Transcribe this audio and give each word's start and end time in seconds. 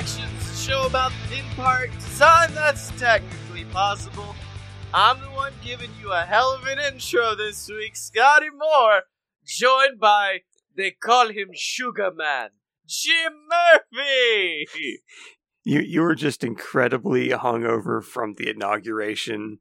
Show 0.00 0.86
about 0.86 1.12
the 1.12 1.36
theme 1.36 1.44
park 1.56 1.90
design 1.92 2.54
that's 2.54 2.88
technically 2.98 3.66
possible. 3.66 4.34
I'm 4.94 5.20
the 5.20 5.26
one 5.26 5.52
giving 5.62 5.90
you 6.00 6.10
a 6.10 6.22
hell 6.22 6.54
of 6.54 6.64
an 6.66 6.78
intro 6.78 7.34
this 7.34 7.68
week, 7.68 7.96
Scotty 7.96 8.48
Moore, 8.48 9.02
joined 9.44 10.00
by, 10.00 10.38
they 10.74 10.92
call 10.92 11.28
him 11.28 11.48
Sugar 11.52 12.10
Man, 12.16 12.48
Jim 12.86 13.32
Murphy! 13.50 14.66
You 15.64 15.80
you 15.80 16.00
were 16.00 16.14
just 16.14 16.44
incredibly 16.44 17.28
hungover 17.28 18.02
from 18.02 18.36
the 18.38 18.48
inauguration 18.48 19.58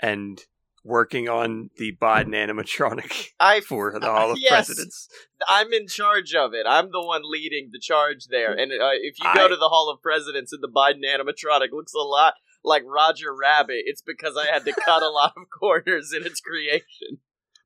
and 0.00 0.42
working 0.84 1.28
on 1.28 1.70
the 1.76 1.96
Biden 2.00 2.34
animatronic 2.34 3.28
I, 3.40 3.60
for 3.68 3.98
the 3.98 4.06
Hall 4.10 4.32
of 4.32 4.38
yes. 4.38 4.66
Presidents. 4.66 5.08
I'm 5.48 5.72
in 5.72 5.86
charge 5.86 6.34
of 6.34 6.54
it. 6.54 6.66
I'm 6.68 6.90
the 6.90 7.04
one 7.04 7.22
leading 7.24 7.70
the 7.72 7.80
charge 7.80 8.26
there. 8.30 8.52
And 8.52 8.72
uh, 8.72 8.90
if 9.00 9.18
you 9.18 9.24
go 9.34 9.46
I- 9.46 9.48
to 9.48 9.56
the 9.56 9.68
Hall 9.68 9.90
of 9.90 10.02
Presidents 10.02 10.52
and 10.52 10.62
the 10.62 10.68
Biden 10.68 11.04
animatronic 11.06 11.72
looks 11.72 11.94
a 11.94 11.98
lot 11.98 12.34
like 12.64 12.82
Roger 12.86 13.34
Rabbit, 13.34 13.82
it's 13.86 14.02
because 14.02 14.36
I 14.36 14.46
had 14.46 14.64
to 14.64 14.72
cut 14.84 15.02
a 15.02 15.08
lot 15.10 15.32
of 15.36 15.44
corners 15.60 16.12
in 16.12 16.24
its 16.24 16.40
creation. 16.40 17.18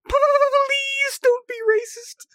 Please 0.09 1.19
don't 1.23 1.47
be 1.47 1.55
racist. 1.55 2.27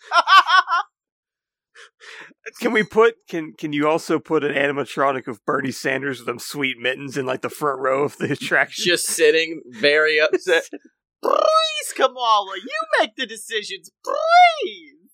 Can 2.60 2.74
we 2.74 2.84
put 2.84 3.16
can 3.30 3.54
can 3.54 3.74
you 3.74 3.88
also 3.88 4.20
put 4.20 4.44
an 4.44 4.54
animatronic 4.54 5.28
of 5.28 5.44
Bernie 5.46 5.72
Sanders 5.72 6.20
with 6.20 6.28
them 6.28 6.40
sweet 6.40 6.78
mittens 6.80 7.18
in 7.18 7.26
like 7.26 7.42
the 7.42 7.50
front 7.50 7.80
row 7.80 8.04
of 8.04 8.18
the 8.18 8.32
attraction? 8.32 8.84
Just 8.86 9.06
sitting 9.06 9.62
very 9.70 10.20
upset. 10.20 10.64
Please, 11.22 11.94
Kamala, 11.96 12.58
you 12.58 12.80
make 13.00 13.16
the 13.16 13.28
decisions, 13.28 13.92
please. 14.04 15.12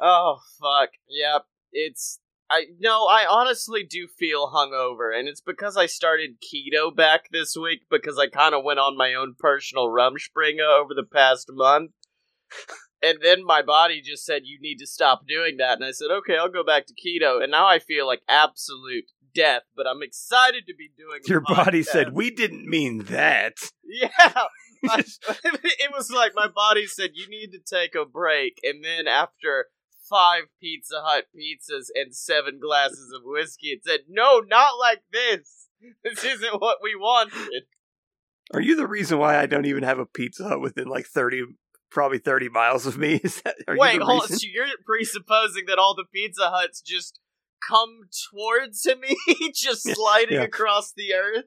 Oh 0.00 0.38
fuck. 0.58 0.90
Yep. 1.08 1.42
It's 1.72 2.20
I 2.50 2.66
no, 2.80 3.06
I 3.06 3.26
honestly 3.28 3.84
do 3.84 4.08
feel 4.18 4.50
hungover, 4.50 5.16
and 5.16 5.28
it's 5.28 5.42
because 5.42 5.76
I 5.76 5.86
started 5.86 6.40
keto 6.40 6.94
back 6.94 7.28
this 7.30 7.56
week 7.56 7.80
because 7.90 8.18
I 8.18 8.26
kind 8.26 8.54
of 8.54 8.64
went 8.64 8.78
on 8.78 8.96
my 8.96 9.14
own 9.14 9.34
personal 9.38 9.90
rum 9.90 10.14
rumspringa 10.14 10.80
over 10.80 10.94
the 10.94 11.04
past 11.04 11.48
month. 11.50 11.90
And 13.02 13.18
then 13.22 13.44
my 13.44 13.62
body 13.62 14.00
just 14.00 14.24
said 14.24 14.42
you 14.44 14.58
need 14.60 14.78
to 14.78 14.86
stop 14.86 15.26
doing 15.26 15.56
that, 15.58 15.76
and 15.78 15.84
I 15.84 15.92
said 15.92 16.10
okay, 16.10 16.36
I'll 16.36 16.50
go 16.50 16.64
back 16.64 16.86
to 16.86 16.94
keto, 16.94 17.42
and 17.42 17.50
now 17.50 17.66
I 17.66 17.78
feel 17.78 18.06
like 18.06 18.22
absolute 18.28 19.04
death. 19.34 19.62
But 19.76 19.86
I'm 19.86 20.02
excited 20.02 20.64
to 20.66 20.74
be 20.74 20.90
doing. 20.96 21.20
Your 21.26 21.40
body 21.40 21.82
said 21.82 22.12
we 22.12 22.30
didn't 22.30 22.68
mean 22.68 23.04
that. 23.04 23.54
Yeah. 23.84 24.08
I- 24.88 25.04
it 25.44 25.90
was 25.92 26.10
like 26.10 26.32
my 26.34 26.46
body 26.46 26.86
said 26.86 27.10
you 27.14 27.28
need 27.28 27.50
to 27.52 27.58
take 27.58 27.94
a 27.94 28.04
break, 28.04 28.58
and 28.62 28.84
then 28.84 29.08
after 29.08 29.66
five 30.08 30.44
Pizza 30.60 31.00
Hut 31.04 31.24
pizzas 31.34 31.86
and 31.94 32.14
seven 32.14 32.58
glasses 32.60 33.12
of 33.14 33.22
whiskey, 33.24 33.68
it 33.68 33.80
said, 33.84 34.00
"No, 34.08 34.40
not 34.40 34.78
like 34.78 35.02
this. 35.12 35.68
This 36.02 36.24
isn't 36.24 36.60
what 36.60 36.78
we 36.82 36.94
wanted." 36.94 37.64
Are 38.52 38.60
you 38.60 38.76
the 38.76 38.86
reason 38.86 39.18
why 39.18 39.38
I 39.38 39.46
don't 39.46 39.66
even 39.66 39.82
have 39.82 39.98
a 39.98 40.06
Pizza 40.06 40.48
Hut 40.48 40.60
within 40.60 40.88
like 40.88 41.06
thirty, 41.06 41.44
probably 41.90 42.18
thirty 42.18 42.48
miles 42.48 42.86
of 42.86 42.98
me? 42.98 43.14
Is 43.24 43.42
that 43.42 43.56
Wait, 43.68 44.00
hold 44.02 44.22
on. 44.22 44.28
So 44.28 44.46
you're 44.52 44.66
presupposing 44.84 45.64
that 45.66 45.78
all 45.78 45.94
the 45.94 46.04
Pizza 46.12 46.50
Huts 46.50 46.80
just 46.80 47.20
come 47.66 48.02
towards 48.30 48.86
me, 48.86 49.50
just 49.54 49.86
Yeah, 49.86 49.94
sliding 49.94 50.36
yeah. 50.36 50.42
across 50.44 50.92
the 50.92 51.14
earth? 51.14 51.44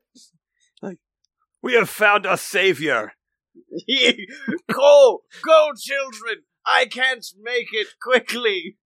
Like, 0.81 0.97
We 1.61 1.73
have 1.73 1.89
found 1.89 2.25
a 2.25 2.37
savior. 2.37 3.13
go, 4.71 5.19
go, 5.43 5.69
children! 5.77 6.43
I 6.65 6.85
can't 6.85 7.25
make 7.41 7.67
it 7.73 7.87
quickly. 8.01 8.77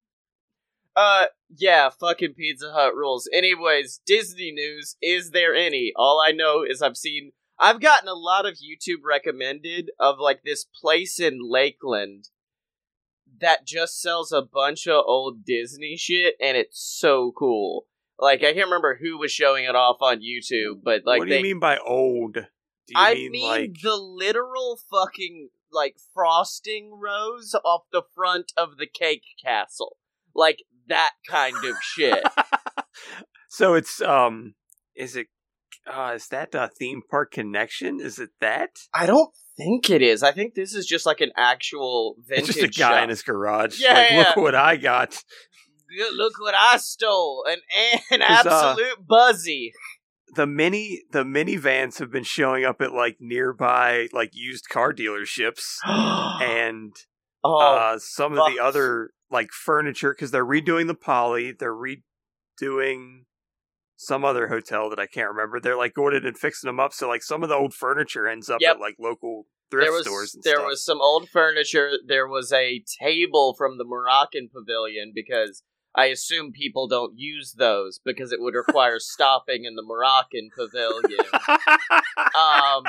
Uh, 0.96 1.26
yeah, 1.56 1.90
fucking 1.90 2.34
Pizza 2.34 2.70
Hut 2.72 2.94
rules. 2.94 3.28
Anyways, 3.32 4.00
Disney 4.06 4.52
news. 4.52 4.96
Is 5.02 5.30
there 5.30 5.54
any? 5.54 5.92
All 5.96 6.20
I 6.20 6.30
know 6.32 6.62
is 6.68 6.82
I've 6.82 6.96
seen. 6.96 7.32
I've 7.58 7.80
gotten 7.80 8.08
a 8.08 8.14
lot 8.14 8.46
of 8.46 8.54
YouTube 8.54 9.02
recommended 9.04 9.90
of 9.98 10.18
like 10.18 10.42
this 10.42 10.64
place 10.64 11.20
in 11.20 11.38
Lakeland 11.40 12.28
that 13.40 13.66
just 13.66 14.00
sells 14.00 14.32
a 14.32 14.42
bunch 14.42 14.86
of 14.86 15.04
old 15.06 15.44
Disney 15.44 15.96
shit, 15.96 16.34
and 16.40 16.56
it's 16.56 16.80
so 16.80 17.32
cool. 17.36 17.86
Like 18.18 18.40
I 18.40 18.52
can't 18.52 18.66
remember 18.66 18.98
who 19.00 19.18
was 19.18 19.32
showing 19.32 19.64
it 19.64 19.74
off 19.74 19.96
on 20.00 20.20
YouTube, 20.20 20.82
but 20.82 21.02
like 21.04 21.20
what 21.20 21.26
do 21.26 21.30
they, 21.30 21.38
you 21.38 21.42
mean 21.42 21.60
by 21.60 21.78
old? 21.78 22.38
I 22.94 23.14
mean, 23.14 23.32
mean 23.32 23.48
like 23.48 23.74
the 23.82 23.96
literal 23.96 24.78
fucking 24.90 25.50
like 25.72 25.96
frosting 26.12 26.98
rose 27.00 27.54
off 27.64 27.82
the 27.92 28.02
front 28.14 28.52
of 28.56 28.76
the 28.78 28.86
cake 28.86 29.24
castle. 29.42 29.96
Like 30.34 30.62
that 30.88 31.12
kind 31.28 31.56
of 31.64 31.76
shit. 31.82 32.22
so 33.48 33.74
it's 33.74 34.00
um 34.00 34.54
is 34.94 35.16
it 35.16 35.26
uh 35.90 36.12
is 36.14 36.28
that 36.28 36.54
a 36.54 36.68
theme 36.68 37.02
park 37.10 37.32
connection? 37.32 38.00
Is 38.00 38.18
it 38.18 38.30
that? 38.40 38.70
I 38.94 39.06
don't 39.06 39.32
think 39.56 39.90
it 39.90 40.02
is. 40.02 40.22
I 40.22 40.32
think 40.32 40.54
this 40.54 40.74
is 40.74 40.86
just 40.86 41.06
like 41.06 41.20
an 41.20 41.32
actual 41.36 42.16
vintage 42.26 42.48
It's 42.50 42.58
just 42.58 42.76
a 42.76 42.80
guy 42.80 42.90
shop. 42.90 43.02
in 43.04 43.08
his 43.10 43.22
garage. 43.22 43.80
Yeah, 43.80 43.94
like, 43.94 44.10
yeah. 44.10 44.18
look 44.18 44.36
what 44.36 44.54
I 44.54 44.76
got. 44.76 45.22
Look 46.14 46.40
what 46.40 46.54
I 46.54 46.76
stole. 46.78 47.44
An 47.46 47.58
an 48.10 48.22
uh, 48.22 48.26
absolute 48.28 49.06
buzzy. 49.06 49.72
The 50.34 50.46
mini 50.46 51.02
the 51.12 51.22
minivans 51.22 51.98
have 51.98 52.10
been 52.10 52.24
showing 52.24 52.64
up 52.64 52.80
at 52.80 52.92
like 52.92 53.18
nearby 53.20 54.08
like 54.12 54.30
used 54.32 54.68
car 54.68 54.92
dealerships 54.92 55.76
and 55.84 56.92
oh, 57.44 57.58
uh 57.58 57.98
some 58.00 58.36
of 58.36 58.38
the 58.52 58.60
other 58.60 59.10
like 59.30 59.50
furniture 59.52 60.12
because 60.12 60.32
they're 60.32 60.44
redoing 60.44 60.88
the 60.88 60.94
poly 60.94 61.52
they're 61.52 61.72
redoing 61.72 63.22
some 64.04 64.24
other 64.24 64.48
hotel 64.48 64.88
that 64.90 64.98
i 64.98 65.06
can't 65.06 65.28
remember 65.30 65.58
they're 65.60 65.76
like 65.76 65.94
going 65.94 66.14
in 66.14 66.24
and 66.26 66.38
fixing 66.38 66.68
them 66.68 66.78
up 66.80 66.92
so 66.92 67.08
like 67.08 67.22
some 67.22 67.42
of 67.42 67.48
the 67.48 67.54
old 67.54 67.74
furniture 67.74 68.28
ends 68.28 68.48
up 68.50 68.60
Yep. 68.60 68.76
at 68.76 68.80
like 68.80 68.96
local 68.98 69.46
thrift 69.70 69.84
there 69.86 69.92
was 69.92 70.06
stores 70.06 70.34
and 70.34 70.42
there 70.44 70.56
stuff 70.56 70.66
was 70.66 70.84
some 70.84 71.00
old 71.00 71.28
furniture. 71.28 71.92
There 72.06 72.28
was 72.28 72.52
a 72.52 72.84
table 73.00 73.54
from 73.56 73.78
the 73.78 73.84
Moroccan 73.84 74.50
pavilion 74.54 75.12
because 75.14 75.62
I 75.96 76.06
assume 76.06 76.52
people 76.52 76.86
don't 76.86 77.14
use 77.18 77.54
those 77.56 77.98
because 78.04 78.30
it 78.30 78.40
would 78.42 78.54
require 78.54 78.98
stopping 78.98 79.64
in 79.64 79.74
the 79.74 79.82
Moroccan 79.82 80.50
pavilion. 80.54 81.24
Um, 82.36 82.82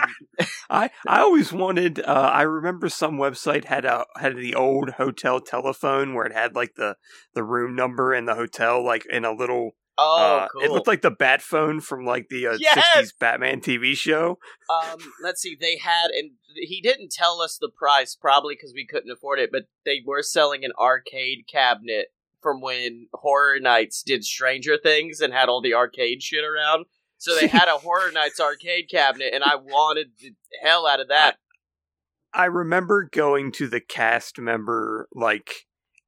I 0.70 0.90
I 1.08 1.20
always 1.22 1.54
wanted. 1.54 2.00
Uh, 2.00 2.32
I 2.34 2.42
remember 2.44 2.90
some 2.90 3.18
website 3.18 3.66
had 3.66 3.86
a 3.86 4.06
had 4.18 4.36
the 4.38 4.56
old 4.56 4.92
hotel 4.92 5.40
telephone 5.40 6.14
where 6.16 6.26
it 6.26 6.34
had 6.34 6.56
like 6.56 6.76
the 6.76 6.96
the 7.36 7.44
room 7.44 7.76
number 7.76 8.12
and 8.14 8.28
the 8.28 8.34
hotel 8.36 8.84
like 8.84 9.06
in 9.06 9.24
a 9.24 9.32
little. 9.32 9.76
Oh, 9.98 10.38
uh, 10.38 10.48
cool. 10.50 10.62
It 10.62 10.72
looked 10.72 10.88
like 10.88 11.02
the 11.02 11.12
bat 11.12 11.42
phone 11.42 11.80
from 11.80 12.06
like 12.06 12.28
the 12.30 12.48
uh, 12.48 12.58
Yes! 12.60 12.80
60s 12.98 13.20
Batman 13.20 13.62
TV 13.62 13.96
show. 13.96 14.40
um, 14.70 15.00
let's 15.24 15.42
see. 15.42 15.58
They 15.60 15.78
had, 15.78 16.08
and 16.12 16.32
he 16.56 16.82
didn't 16.82 17.12
tell 17.12 17.42
us 17.42 17.58
the 17.60 17.70
price, 17.70 18.16
probably 18.16 18.56
because 18.56 18.74
we 18.74 18.86
couldn't 18.86 19.12
afford 19.12 19.40
it. 19.40 19.50
But 19.52 19.64
they 19.86 20.02
were 20.06 20.24
selling 20.24 20.64
an 20.66 20.72
arcade 20.80 21.46
cabinet 21.52 22.08
from 22.42 22.62
when 22.62 23.08
Horror 23.14 23.60
Nights 23.60 24.04
did 24.04 24.24
Stranger 24.24 24.78
Things 24.78 25.20
and 25.20 25.34
had 25.34 25.50
all 25.50 25.62
the 25.62 25.74
arcade 25.74 26.22
shit 26.22 26.44
around. 26.44 26.86
So 27.18 27.36
they 27.36 27.48
had 27.48 27.68
a 27.68 27.72
Horror 27.78 28.12
Nights 28.12 28.40
arcade 28.40 28.90
cabinet, 28.90 29.34
and 29.34 29.44
I 29.44 29.56
wanted 29.56 30.12
the 30.22 30.34
hell 30.62 30.86
out 30.86 31.00
of 31.00 31.08
that. 31.08 31.38
I 32.34 32.46
remember 32.46 33.08
going 33.12 33.52
to 33.54 33.68
the 33.68 33.80
cast 33.80 34.38
member 34.40 35.08
like 35.14 35.65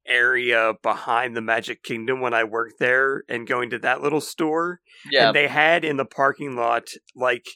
area 0.08 0.74
behind 0.82 1.36
the 1.36 1.40
Magic 1.40 1.82
Kingdom 1.82 2.20
when 2.20 2.34
I 2.34 2.44
worked 2.44 2.78
there 2.78 3.24
and 3.28 3.46
going 3.46 3.70
to 3.70 3.78
that 3.80 4.02
little 4.02 4.20
store. 4.20 4.80
Yeah, 5.10 5.28
And 5.28 5.36
they 5.36 5.48
had 5.48 5.84
in 5.84 5.96
the 5.96 6.04
parking 6.04 6.56
lot 6.56 6.88
like 7.14 7.46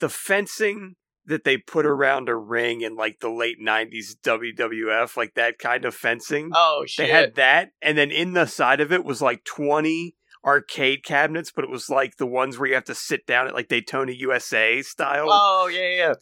the 0.00 0.08
fencing 0.08 0.96
that 1.26 1.44
they 1.44 1.58
put 1.58 1.84
around 1.84 2.28
a 2.28 2.36
ring 2.36 2.82
in 2.82 2.94
like 2.94 3.18
the 3.20 3.30
late 3.30 3.58
90s 3.60 4.16
WWF, 4.22 5.16
like 5.16 5.34
that 5.34 5.58
kind 5.58 5.84
of 5.84 5.94
fencing. 5.94 6.50
oh 6.54 6.84
shit. 6.86 7.06
they 7.06 7.12
had 7.12 7.34
that. 7.34 7.70
And 7.82 7.98
then 7.98 8.10
in 8.10 8.32
the 8.32 8.46
side 8.46 8.80
of 8.80 8.92
it 8.92 9.04
was 9.04 9.20
like 9.20 9.44
20 9.44 10.14
arcade 10.44 11.02
cabinets, 11.04 11.50
but 11.54 11.64
it 11.64 11.70
was 11.70 11.90
like 11.90 12.16
the 12.16 12.26
ones 12.26 12.58
where 12.58 12.68
you 12.68 12.74
have 12.74 12.84
to 12.84 12.94
sit 12.94 13.26
down 13.26 13.48
at 13.48 13.54
like 13.54 13.68
Daytona 13.68 14.12
USA 14.12 14.80
style. 14.82 15.26
oh 15.28 15.66
yeah, 15.66 15.96
yeah. 15.96 16.14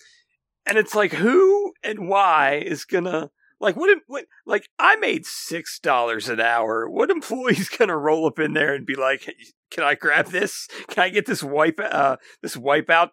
and 0.66 0.78
it's 0.78 0.94
like 0.94 1.12
who 1.12 1.74
and 1.82 2.08
why 2.08 2.54
is 2.54 2.84
gonna 2.86 3.30
like 3.64 3.76
what, 3.76 3.98
what 4.06 4.26
like 4.46 4.68
i 4.78 4.94
made 4.96 5.24
six 5.24 5.78
dollars 5.80 6.28
an 6.28 6.40
hour 6.40 6.88
what 6.88 7.10
employee's 7.10 7.68
gonna 7.78 7.96
roll 7.96 8.26
up 8.26 8.38
in 8.38 8.52
there 8.52 8.74
and 8.74 8.86
be 8.86 8.94
like 8.94 9.34
can 9.70 9.82
i 9.82 9.94
grab 9.94 10.26
this 10.26 10.68
can 10.88 11.02
i 11.02 11.08
get 11.08 11.26
this 11.26 11.42
wipe 11.42 11.80
uh 11.82 12.16
this 12.42 12.56
wipeout 12.56 13.10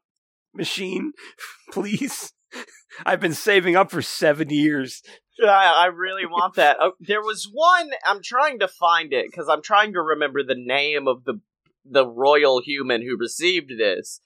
machine 0.53 1.13
please 1.71 2.33
i've 3.06 3.21
been 3.21 3.33
saving 3.33 3.75
up 3.75 3.89
for 3.89 4.01
seven 4.01 4.50
years 4.50 5.01
I, 5.44 5.86
I 5.86 5.86
really 5.88 6.27
want 6.27 6.56
that. 6.57 6.77
Oh, 6.80 6.92
there 7.00 7.21
was 7.21 7.50
one. 7.51 7.89
I'm 8.06 8.21
trying 8.24 8.59
to 8.59 8.68
find 8.68 9.12
it 9.12 9.25
because 9.25 9.50
I'm 9.50 9.63
trying 9.63 9.94
to 9.94 10.01
remember 10.01 10.44
the 10.44 10.56
name 10.56 11.07
of 11.07 11.24
the 11.24 11.39
the 11.83 12.06
royal 12.06 12.62
human 12.62 13.01
who 13.01 13.18
received 13.18 13.71
this. 13.75 14.21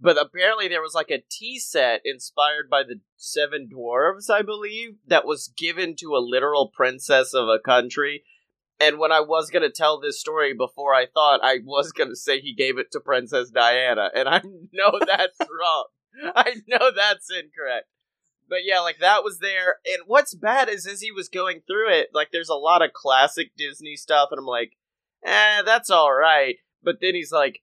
But 0.00 0.16
apparently, 0.20 0.66
there 0.66 0.80
was 0.80 0.94
like 0.94 1.10
a 1.10 1.22
tea 1.30 1.58
set 1.58 2.00
inspired 2.04 2.70
by 2.70 2.82
the 2.82 3.00
Seven 3.16 3.68
Dwarves, 3.68 4.30
I 4.30 4.40
believe, 4.40 4.96
that 5.06 5.26
was 5.26 5.52
given 5.56 5.94
to 5.96 6.16
a 6.16 6.24
literal 6.24 6.68
princess 6.74 7.34
of 7.34 7.48
a 7.48 7.58
country. 7.58 8.24
And 8.80 8.98
when 8.98 9.12
I 9.12 9.20
was 9.20 9.50
gonna 9.50 9.70
tell 9.70 10.00
this 10.00 10.18
story 10.18 10.54
before 10.54 10.94
I 10.94 11.04
thought 11.06 11.40
I 11.42 11.58
was 11.62 11.92
gonna 11.92 12.16
say 12.16 12.40
he 12.40 12.54
gave 12.54 12.78
it 12.78 12.90
to 12.92 13.00
Princess 13.00 13.50
Diana, 13.50 14.10
and 14.14 14.26
I 14.26 14.40
know 14.72 14.98
that's 15.06 15.38
wrong. 15.40 15.86
I 16.34 16.54
know 16.66 16.90
that's 16.96 17.30
incorrect. 17.30 17.88
But 18.48 18.64
yeah, 18.64 18.80
like 18.80 18.98
that 19.00 19.22
was 19.22 19.38
there. 19.38 19.76
And 19.86 20.02
what's 20.06 20.34
bad 20.34 20.70
is 20.70 20.86
as 20.86 21.02
he 21.02 21.12
was 21.12 21.28
going 21.28 21.60
through 21.66 21.92
it, 21.92 22.08
like 22.14 22.30
there's 22.32 22.48
a 22.48 22.54
lot 22.54 22.82
of 22.82 22.94
classic 22.94 23.52
Disney 23.54 23.96
stuff, 23.96 24.30
and 24.32 24.38
I'm 24.38 24.46
like, 24.46 24.72
eh, 25.24 25.60
that's 25.62 25.90
all 25.90 26.12
right. 26.14 26.56
But 26.82 26.96
then 27.02 27.14
he's 27.14 27.30
like, 27.30 27.60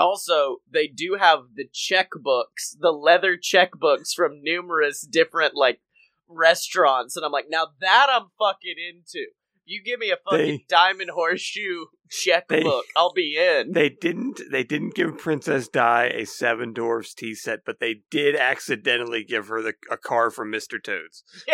also, 0.00 0.56
they 0.72 0.86
do 0.86 1.16
have 1.20 1.40
the 1.54 1.68
checkbooks, 1.68 2.76
the 2.78 2.90
leather 2.92 3.36
checkbooks 3.36 4.12
from 4.14 4.42
numerous 4.42 5.02
different 5.02 5.54
like 5.54 5.80
restaurants, 6.28 7.16
and 7.16 7.24
I'm 7.24 7.32
like, 7.32 7.46
now 7.50 7.68
that 7.80 8.06
I'm 8.10 8.28
fucking 8.38 8.74
into. 8.78 9.26
You 9.66 9.82
give 9.84 10.00
me 10.00 10.10
a 10.10 10.16
fucking 10.28 10.46
They- 10.46 10.64
diamond 10.68 11.10
horseshoe 11.10 11.84
checkbook, 12.10 12.86
I'll 12.96 13.12
be 13.12 13.36
in. 13.38 13.70
They 13.72 13.88
didn't. 13.88 14.40
They 14.50 14.64
didn't 14.64 14.94
give 14.96 15.16
Princess 15.18 15.68
Di 15.68 16.06
a 16.06 16.24
Seven 16.24 16.72
Dwarfs 16.72 17.14
tea 17.14 17.36
set, 17.36 17.60
but 17.64 17.78
they 17.78 18.02
did 18.10 18.34
accidentally 18.34 19.22
give 19.22 19.46
her 19.46 19.62
the, 19.62 19.74
a 19.88 19.96
car 19.96 20.30
from 20.32 20.50
Mister 20.50 20.80
Toads. 20.80 21.22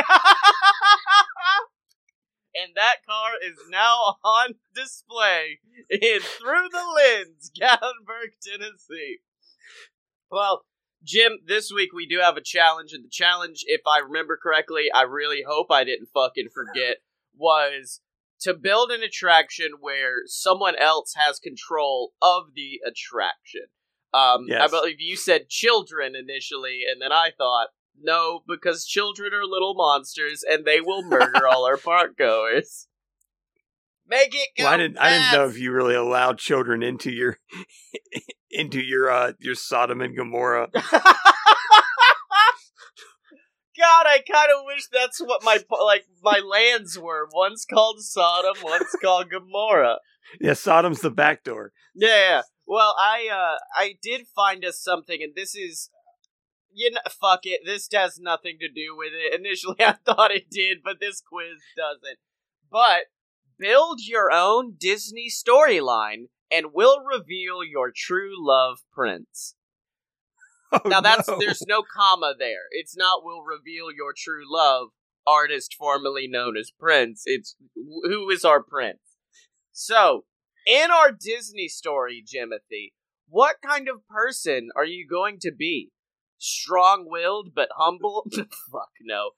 and 2.62 2.73
that 2.75 2.97
car 3.06 3.31
is 3.43 3.58
now 3.70 4.17
on 4.25 4.55
display 4.75 5.58
in 5.91 6.20
Through 6.20 6.69
the 6.70 6.85
Lens, 6.97 7.50
Gatlinburg, 7.61 8.32
Tennessee. 8.43 9.19
Well, 10.31 10.64
Jim, 11.05 11.38
this 11.47 11.70
week 11.73 11.93
we 11.93 12.06
do 12.06 12.19
have 12.20 12.37
a 12.37 12.43
challenge, 12.43 12.93
and 12.93 13.05
the 13.05 13.11
challenge, 13.11 13.64
if 13.67 13.82
I 13.87 13.99
remember 13.99 14.38
correctly, 14.43 14.87
I 14.93 15.03
really 15.03 15.44
hope 15.47 15.69
I 15.70 15.85
didn't 15.85 16.08
fucking 16.12 16.49
forget, 16.53 16.99
was 17.37 18.00
to 18.41 18.55
build 18.55 18.91
an 18.91 19.02
attraction 19.02 19.73
where 19.81 20.23
someone 20.26 20.75
else 20.76 21.14
has 21.17 21.38
control 21.38 22.12
of 22.20 22.55
the 22.55 22.81
attraction. 22.87 23.67
Um, 24.12 24.47
I 24.50 24.69
believe 24.69 25.00
you 25.00 25.17
said 25.17 25.49
children 25.49 26.14
initially, 26.17 26.82
and 26.91 27.00
then 27.00 27.12
I 27.12 27.31
thought, 27.37 27.69
no, 28.01 28.41
because 28.47 28.85
children 28.85 29.33
are 29.33 29.45
little 29.45 29.75
monsters 29.75 30.45
and 30.49 30.65
they 30.65 30.81
will 30.81 31.03
murder 31.03 31.47
all 31.47 31.67
our 31.67 31.77
park 31.85 32.17
goers. 32.17 32.87
Make 34.09 34.35
it 34.35 34.49
go 34.57 34.65
Well, 34.65 34.75
I 34.75 34.77
didn't. 34.77 34.99
I 34.99 35.11
didn't 35.11 35.33
know 35.33 35.49
if 35.49 35.59
you 35.59 35.73
really 35.73 35.97
allowed 35.97 36.39
children 36.39 36.83
into 36.83 37.11
your 37.11 37.39
into 38.51 38.81
your 38.81 39.11
uh 39.11 39.33
your 39.41 39.57
Sodom 39.57 40.01
and 40.01 40.17
Gomorrah. 40.17 40.69
God, 43.79 44.07
I 44.07 44.21
kind 44.21 44.49
of 44.57 44.65
wish 44.65 44.87
that's 44.87 45.21
what 45.21 45.45
my 45.45 45.59
like 45.85 46.05
my 46.23 46.39
lands 46.39 46.99
were. 46.99 47.29
One's 47.33 47.65
called 47.65 48.01
Sodom, 48.01 48.63
one's 48.63 48.97
called 49.03 49.29
Gomorrah. 49.31 49.99
Yeah, 50.41 50.55
Sodom's 50.55 51.01
the 51.01 51.11
back 51.11 51.45
door. 51.45 51.73
Yeah, 51.95 52.09
yeah. 52.09 52.43
Well, 52.67 52.95
I 52.99 53.29
uh 53.31 53.59
I 53.77 53.95
did 54.03 54.27
find 54.35 54.65
us 54.65 54.81
something, 54.81 55.23
and 55.23 55.35
this 55.35 55.55
is 55.55 55.91
you 56.76 56.90
know 56.93 57.00
fuck 57.11 57.40
it. 57.44 57.62
This 57.64 57.88
has 57.93 58.19
nothing 58.20 58.58
to 58.61 58.69
do 58.69 58.96
with 58.96 59.12
it. 59.12 59.38
Initially, 59.38 59.76
I 59.81 59.93
thought 59.93 60.31
it 60.31 60.50
did, 60.50 60.78
but 60.84 61.00
this 61.00 61.20
quiz 61.20 61.61
doesn't. 61.76 62.19
But 62.70 63.06
build 63.58 64.00
your 64.06 64.31
own 64.31 64.75
Disney 64.78 65.28
storyline, 65.31 66.26
and 66.52 66.67
we'll 66.75 67.02
reveal 67.02 67.64
your 67.64 67.93
true 67.94 68.34
love 68.38 68.78
prince. 68.93 69.55
Oh, 70.73 70.81
Now 70.84 71.00
that's 71.00 71.28
no. 71.28 71.38
there's 71.38 71.62
no 71.67 71.82
comma 71.82 72.34
there. 72.38 72.64
It's 72.73 72.96
not 72.96 73.25
will 73.25 73.43
reveal 73.43 73.87
your 73.96 74.12
true 74.17 74.44
love, 74.49 74.88
artist 75.26 75.75
formerly 75.78 76.26
known 76.28 76.56
as 76.56 76.70
Prince. 76.78 77.23
It's 77.26 77.56
who 77.75 78.31
is 78.31 78.44
our 78.44 78.62
prince. 78.62 78.99
So, 79.73 80.25
in 80.67 80.90
our 80.90 81.12
Disney 81.12 81.69
story, 81.69 82.25
Jimothy, 82.26 82.93
what 83.28 83.56
kind 83.64 83.88
of 83.88 84.06
person 84.08 84.70
are 84.76 84.84
you 84.84 85.06
going 85.08 85.38
to 85.43 85.52
be? 85.52 85.90
Strong-willed 86.47 87.55
but 87.55 87.69
humble? 87.77 88.27
Fuck 88.33 88.91
no. 89.03 89.31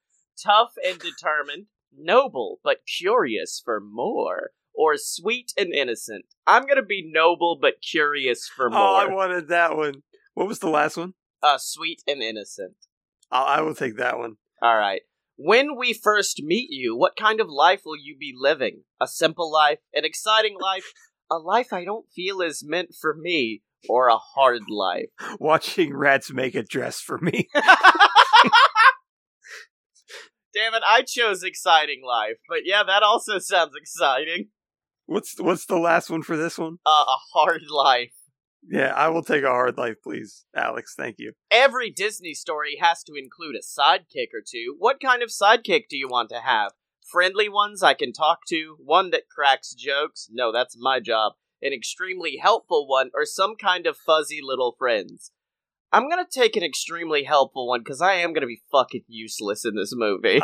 Tough 0.42 0.72
and 0.86 0.98
determined, 0.98 1.66
noble 1.96 2.60
but 2.62 2.78
curious 2.98 3.60
for 3.64 3.80
more, 3.80 4.50
or 4.74 4.96
sweet 4.96 5.52
and 5.56 5.74
innocent? 5.74 6.26
I'm 6.46 6.62
going 6.62 6.76
to 6.76 6.82
be 6.82 7.10
noble 7.12 7.58
but 7.60 7.74
curious 7.82 8.48
for 8.48 8.70
more. 8.70 8.78
Oh, 8.80 8.94
I 8.94 9.06
wanted 9.06 9.48
that 9.48 9.76
one. 9.76 10.02
What 10.34 10.46
was 10.46 10.60
the 10.60 10.68
last 10.68 10.96
one? 10.96 11.14
uh, 11.42 11.58
sweet 11.58 12.02
and 12.06 12.22
innocent. 12.22 12.74
I 13.30 13.58
I 13.58 13.60
will 13.60 13.74
take 13.74 13.96
that 13.96 14.18
one. 14.18 14.36
All 14.62 14.76
right. 14.76 15.02
When 15.36 15.76
we 15.76 15.92
first 15.92 16.42
meet 16.42 16.68
you, 16.70 16.96
what 16.96 17.16
kind 17.16 17.40
of 17.40 17.48
life 17.48 17.82
will 17.84 17.96
you 17.96 18.16
be 18.18 18.34
living? 18.36 18.82
A 19.00 19.06
simple 19.06 19.52
life, 19.52 19.78
an 19.94 20.04
exciting 20.04 20.56
life, 20.60 20.92
a 21.30 21.36
life 21.36 21.72
I 21.72 21.84
don't 21.84 22.10
feel 22.10 22.40
is 22.40 22.64
meant 22.66 22.94
for 23.00 23.14
me, 23.14 23.62
or 23.88 24.08
a 24.08 24.16
hard 24.16 24.62
life? 24.68 25.08
Watching 25.38 25.94
rats 25.94 26.32
make 26.32 26.54
a 26.54 26.62
dress 26.62 27.00
for 27.00 27.18
me. 27.18 27.48
Damn 30.54 30.74
it, 30.74 30.82
I 30.88 31.02
chose 31.02 31.42
exciting 31.42 32.02
life, 32.06 32.38
but 32.48 32.60
yeah, 32.64 32.82
that 32.82 33.02
also 33.02 33.38
sounds 33.38 33.72
exciting. 33.76 34.48
What's 35.06 35.40
what's 35.40 35.66
the 35.66 35.78
last 35.78 36.10
one 36.10 36.22
for 36.22 36.36
this 36.36 36.58
one? 36.58 36.78
Uh, 36.84 37.04
a 37.06 37.18
hard 37.32 37.62
life. 37.70 38.12
Yeah, 38.68 38.92
I 38.94 39.08
will 39.08 39.22
take 39.22 39.44
a 39.44 39.48
hard 39.48 39.78
life, 39.78 39.96
please, 40.02 40.44
Alex. 40.54 40.94
Thank 40.96 41.16
you. 41.18 41.32
Every 41.50 41.90
Disney 41.90 42.34
story 42.34 42.76
has 42.80 43.02
to 43.04 43.14
include 43.14 43.54
a 43.54 43.60
sidekick 43.60 44.34
or 44.34 44.42
two. 44.46 44.74
What 44.78 45.00
kind 45.00 45.22
of 45.22 45.30
sidekick 45.30 45.84
do 45.88 45.96
you 45.96 46.08
want 46.08 46.28
to 46.30 46.40
have? 46.40 46.72
Friendly 47.10 47.48
ones 47.48 47.82
I 47.82 47.94
can 47.94 48.12
talk 48.12 48.40
to, 48.48 48.76
one 48.78 49.10
that 49.10 49.30
cracks 49.34 49.72
jokes. 49.72 50.28
No, 50.30 50.52
that's 50.52 50.76
my 50.78 51.00
job. 51.00 51.32
An 51.60 51.72
extremely 51.72 52.38
helpful 52.40 52.86
one, 52.86 53.10
or 53.14 53.24
some 53.24 53.56
kind 53.56 53.86
of 53.86 53.96
fuzzy 53.96 54.40
little 54.42 54.74
friends. 54.78 55.32
I'm 55.92 56.08
gonna 56.08 56.26
take 56.30 56.54
an 56.56 56.62
extremely 56.62 57.24
helpful 57.24 57.66
one 57.66 57.80
because 57.80 58.00
I 58.00 58.14
am 58.14 58.32
gonna 58.32 58.46
be 58.46 58.62
fucking 58.70 59.04
useless 59.08 59.64
in 59.64 59.74
this 59.74 59.92
movie. 59.94 60.40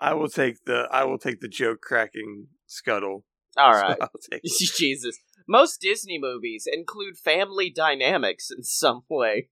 I 0.00 0.14
will 0.14 0.28
take 0.28 0.64
the 0.64 0.88
I 0.90 1.04
will 1.04 1.18
take 1.18 1.40
the 1.40 1.48
joke 1.48 1.80
cracking 1.80 2.48
scuttle. 2.66 3.24
All 3.56 3.72
right, 3.72 3.96
So. 3.98 4.02
I'll 4.02 4.20
take 4.30 4.42
Jesus. 4.76 5.18
Most 5.46 5.80
Disney 5.80 6.18
movies 6.18 6.66
include 6.70 7.18
family 7.18 7.70
dynamics 7.70 8.50
in 8.50 8.62
some 8.62 9.02
way. 9.10 9.48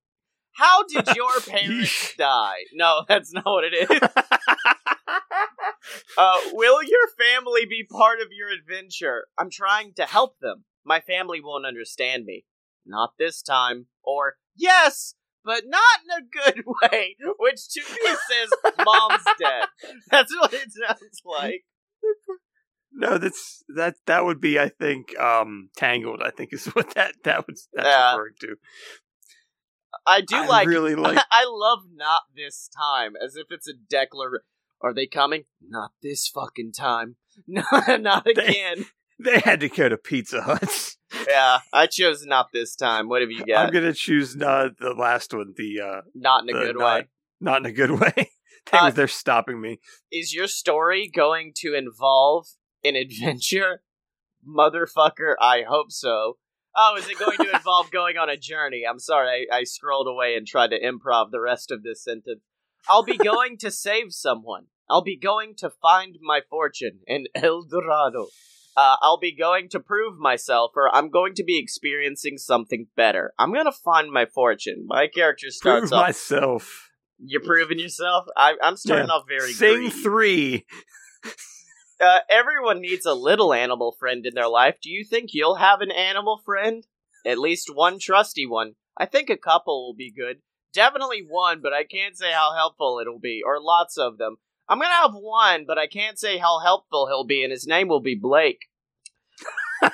How 0.56 0.84
did 0.84 1.08
your 1.16 1.40
parents 1.40 2.14
die? 2.16 2.64
No, 2.72 3.02
that's 3.08 3.32
not 3.32 3.44
what 3.44 3.64
it 3.64 3.90
is. 3.90 4.00
Uh, 6.16 6.38
will 6.52 6.82
your 6.82 7.08
family 7.18 7.64
be 7.66 7.84
part 7.90 8.20
of 8.20 8.28
your 8.30 8.48
adventure? 8.50 9.26
I'm 9.38 9.50
trying 9.50 9.94
to 9.94 10.04
help 10.04 10.38
them. 10.40 10.64
My 10.84 11.00
family 11.00 11.40
won't 11.42 11.66
understand 11.66 12.24
me. 12.24 12.44
Not 12.84 13.14
this 13.18 13.42
time. 13.42 13.86
Or, 14.02 14.34
yes, 14.56 15.14
but 15.44 15.64
not 15.66 16.00
in 16.04 16.24
a 16.24 16.52
good 16.52 16.64
way. 16.82 17.16
Which 17.38 17.68
to 17.70 17.80
me 17.80 18.16
says, 18.30 18.50
mom's 18.84 19.24
dead. 19.38 19.66
That's 20.10 20.34
what 20.36 20.52
it 20.52 20.68
sounds 20.72 21.22
like. 21.24 21.64
No, 22.94 23.16
that's 23.16 23.62
that 23.74 23.94
that 24.06 24.26
would 24.26 24.38
be 24.38 24.58
I 24.58 24.68
think 24.68 25.18
um 25.18 25.70
Tangled, 25.76 26.20
I 26.22 26.30
think 26.30 26.52
is 26.52 26.66
what 26.74 26.90
that 26.94 27.14
that 27.24 27.46
was 27.46 27.66
that's 27.72 27.86
Yeah. 27.88 28.10
referring 28.12 28.34
to. 28.40 28.56
I 30.06 30.20
do 30.20 30.36
I 30.36 30.46
like 30.46 30.66
really 30.68 30.94
like 30.94 31.18
I 31.30 31.46
love 31.48 31.84
not 31.94 32.22
this 32.36 32.68
time, 32.76 33.12
as 33.16 33.36
if 33.36 33.46
it's 33.50 33.66
a 33.68 33.72
declaration. 33.72 34.44
Are 34.82 34.92
they 34.92 35.06
coming? 35.06 35.44
Not 35.66 35.92
this 36.02 36.28
fucking 36.28 36.72
time. 36.72 37.16
No, 37.46 37.62
not 37.98 38.26
again. 38.26 38.84
They 39.24 39.40
had 39.40 39.60
to 39.60 39.68
go 39.68 39.88
to 39.88 39.96
Pizza 39.96 40.42
Hut. 40.42 40.96
yeah, 41.28 41.60
I 41.72 41.86
chose 41.86 42.24
not 42.24 42.48
this 42.52 42.74
time. 42.74 43.08
What 43.08 43.20
have 43.20 43.30
you 43.30 43.44
got? 43.44 43.66
I'm 43.66 43.72
gonna 43.72 43.92
choose 43.92 44.36
not 44.36 44.78
the 44.78 44.94
last 44.94 45.32
one, 45.34 45.54
the 45.56 45.80
uh 45.80 46.00
not 46.14 46.48
in 46.48 46.56
a 46.56 46.64
good 46.64 46.78
not- 46.78 47.00
way. 47.00 47.08
not 47.40 47.60
in 47.60 47.66
a 47.66 47.72
good 47.72 47.90
way. 48.00 48.30
Uh, 48.72 48.90
they're 48.90 49.08
stopping 49.08 49.60
me. 49.60 49.80
Is 50.10 50.32
your 50.32 50.46
story 50.46 51.10
going 51.12 51.52
to 51.56 51.74
involve 51.74 52.46
an 52.84 52.94
adventure? 52.96 53.82
Motherfucker, 54.48 55.34
I 55.40 55.64
hope 55.68 55.90
so. 55.90 56.38
Oh, 56.76 56.96
is 56.96 57.08
it 57.08 57.18
going 57.18 57.38
to 57.38 57.50
involve 57.54 57.90
going 57.90 58.16
on 58.16 58.30
a 58.30 58.36
journey? 58.36 58.84
I'm 58.88 58.98
sorry, 58.98 59.46
I, 59.50 59.58
I 59.58 59.64
scrolled 59.64 60.06
away 60.08 60.36
and 60.36 60.46
tried 60.46 60.70
to 60.70 60.80
improv 60.80 61.30
the 61.30 61.40
rest 61.40 61.70
of 61.70 61.82
this 61.82 62.02
sentence. 62.02 62.40
I'll 62.88 63.02
be 63.04 63.16
going 63.18 63.58
to 63.58 63.70
save 63.70 64.12
someone. 64.12 64.66
I'll 64.88 65.02
be 65.02 65.16
going 65.16 65.54
to 65.58 65.70
find 65.70 66.16
my 66.20 66.40
fortune 66.48 67.00
in 67.06 67.26
El 67.34 67.62
Dorado. 67.64 68.28
Uh, 68.76 68.96
I'll 69.02 69.18
be 69.18 69.34
going 69.36 69.68
to 69.70 69.80
prove 69.80 70.18
myself, 70.18 70.72
or 70.76 70.94
I'm 70.94 71.10
going 71.10 71.34
to 71.34 71.44
be 71.44 71.58
experiencing 71.58 72.38
something 72.38 72.86
better. 72.96 73.34
I'm 73.38 73.52
gonna 73.52 73.72
find 73.72 74.10
my 74.10 74.24
fortune. 74.26 74.84
My 74.86 75.08
character 75.08 75.50
starts 75.50 75.90
Prove 75.90 75.92
off. 75.92 76.06
myself. 76.06 76.88
You're 77.24 77.42
proving 77.42 77.78
yourself. 77.78 78.24
I, 78.36 78.54
I'm 78.62 78.76
starting 78.76 79.08
Yeah. 79.08 79.14
off 79.14 79.24
very 79.28 79.52
Sing 79.52 79.74
greedy. 79.74 79.90
three. 79.90 80.66
Uh, 82.00 82.18
everyone 82.28 82.80
needs 82.80 83.06
a 83.06 83.14
little 83.14 83.52
animal 83.52 83.94
friend 83.98 84.26
in 84.26 84.34
their 84.34 84.48
life. 84.48 84.76
Do 84.82 84.90
you 84.90 85.04
think 85.04 85.30
you'll 85.32 85.56
have 85.56 85.80
an 85.82 85.92
animal 85.92 86.40
friend? 86.44 86.84
At 87.24 87.38
least 87.38 87.70
one 87.72 88.00
trusty 88.00 88.44
one. 88.46 88.72
I 88.98 89.06
think 89.06 89.30
a 89.30 89.36
couple 89.36 89.86
will 89.86 89.94
be 89.94 90.10
good. 90.10 90.38
Definitely 90.74 91.22
one, 91.28 91.60
but 91.62 91.72
I 91.72 91.84
can't 91.84 92.16
say 92.18 92.32
how 92.32 92.54
helpful 92.56 92.98
it'll 93.00 93.20
be, 93.20 93.40
or 93.46 93.60
lots 93.60 93.96
of 93.96 94.18
them. 94.18 94.38
I'm 94.68 94.78
gonna 94.80 94.94
have 94.94 95.14
one, 95.14 95.64
but 95.66 95.78
I 95.78 95.86
can't 95.86 96.18
say 96.18 96.38
how 96.38 96.60
helpful 96.60 97.06
he'll 97.08 97.24
be, 97.24 97.42
and 97.42 97.50
his 97.50 97.66
name 97.66 97.88
will 97.88 98.00
be 98.00 98.14
Blake. 98.14 98.60